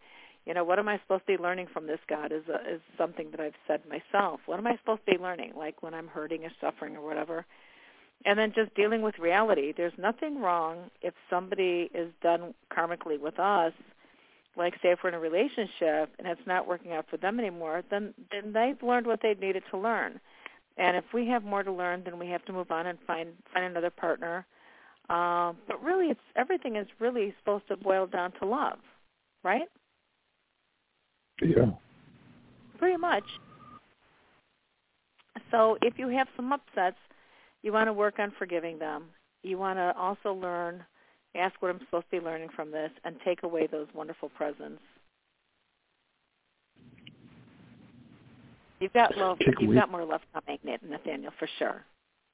[0.47, 2.01] you know, what am I supposed to be learning from this?
[2.09, 4.41] God is a, is something that I've said myself.
[4.47, 5.53] What am I supposed to be learning?
[5.57, 7.47] Like when I'm hurting or suffering or whatever
[8.25, 9.73] and then just dealing with reality.
[9.77, 13.73] There's nothing wrong if somebody is done karmically with us,
[14.57, 17.83] like say if we're in a relationship and it's not working out for them anymore,
[17.91, 20.21] then then they've learned what they needed to learn.
[20.77, 23.31] And if we have more to learn, then we have to move on and find
[23.53, 24.47] find another partner.
[25.13, 28.79] Um, but really, it's everything is really supposed to boil down to love,
[29.45, 29.69] right?
[31.43, 31.73] Yeah.
[32.79, 33.25] Pretty much.
[35.51, 36.97] So if you have some upsets,
[37.63, 39.05] you want to work on forgiving them.
[39.43, 40.83] You want to also learn,
[41.37, 44.81] ask what I'm supposed to be learning from this, and take away those wonderful presents.
[48.81, 49.37] You've got love.
[49.61, 50.59] You've got more love coming,
[50.89, 51.85] Nathaniel, for sure.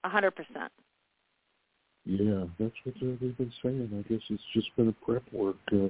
[0.05, 0.71] A hundred percent.
[2.09, 3.91] Yeah, that's what uh, they've been saying.
[3.93, 5.57] I guess it's just been a prep work.
[5.71, 5.89] Uh,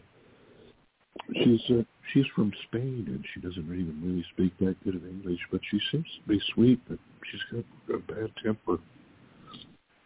[1.33, 5.39] she's uh, she's from Spain and she doesn't even really speak that good of English,
[5.53, 6.81] but she seems to be sweet.
[6.89, 6.99] But
[7.31, 8.79] she's got a bad temper.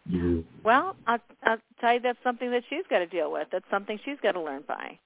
[0.07, 0.41] Yeah.
[0.63, 3.47] Well, I'll, I'll tell you that's something that she's got to deal with.
[3.51, 4.99] That's something she's got to learn by.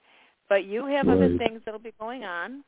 [0.49, 2.63] But you have other things that'll be going on,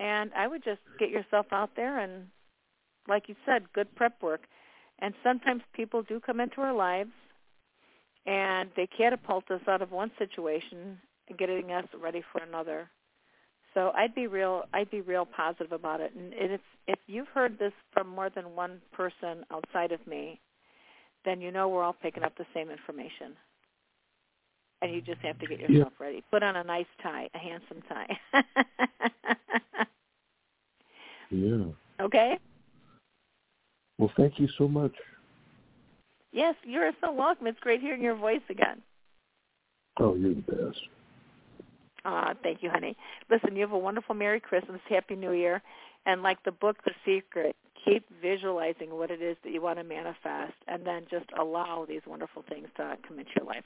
[0.00, 2.26] And I would just get yourself out there and,
[3.08, 4.42] like you said, good prep work.
[5.00, 7.10] And sometimes people do come into our lives
[8.26, 10.98] and they catapult us out of one situation
[11.38, 12.88] getting us ready for another.
[13.74, 16.12] So I'd be real I'd be real positive about it.
[16.16, 20.40] And it's if you've heard this from more than one person outside of me,
[21.24, 23.36] then you know we're all picking up the same information.
[24.82, 26.04] And you just have to get yourself yeah.
[26.04, 26.22] ready.
[26.30, 28.18] Put on a nice tie, a handsome tie.
[31.30, 31.64] yeah.
[32.00, 32.38] Okay?
[33.98, 34.92] Well, thank you so much.
[36.36, 37.46] Yes, you're so welcome.
[37.46, 38.82] It's great hearing your voice again.
[39.98, 40.78] Oh, you're the best.
[42.04, 42.94] Ah, thank you, honey.
[43.30, 45.62] Listen, you have a wonderful Merry Christmas, Happy New Year,
[46.04, 49.84] and like the book The Secret, keep visualizing what it is that you want to
[49.84, 53.64] manifest, and then just allow these wonderful things to come into your life.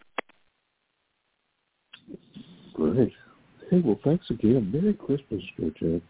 [2.75, 3.13] Great.
[3.69, 4.71] Hey, well, thanks again.
[4.73, 6.03] Merry Christmas, Georgette.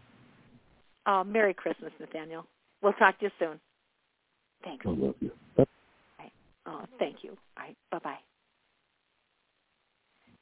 [1.07, 2.45] Oh, Merry Christmas, Nathaniel.
[2.83, 3.59] We'll talk to you soon.
[4.63, 4.85] Thanks.
[4.85, 5.31] I love you.
[5.57, 5.65] Bye.
[6.65, 7.31] Oh, thank you.
[7.57, 8.19] All right, bye-bye.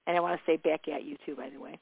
[0.07, 1.79] And I want to say back at you too, by the way.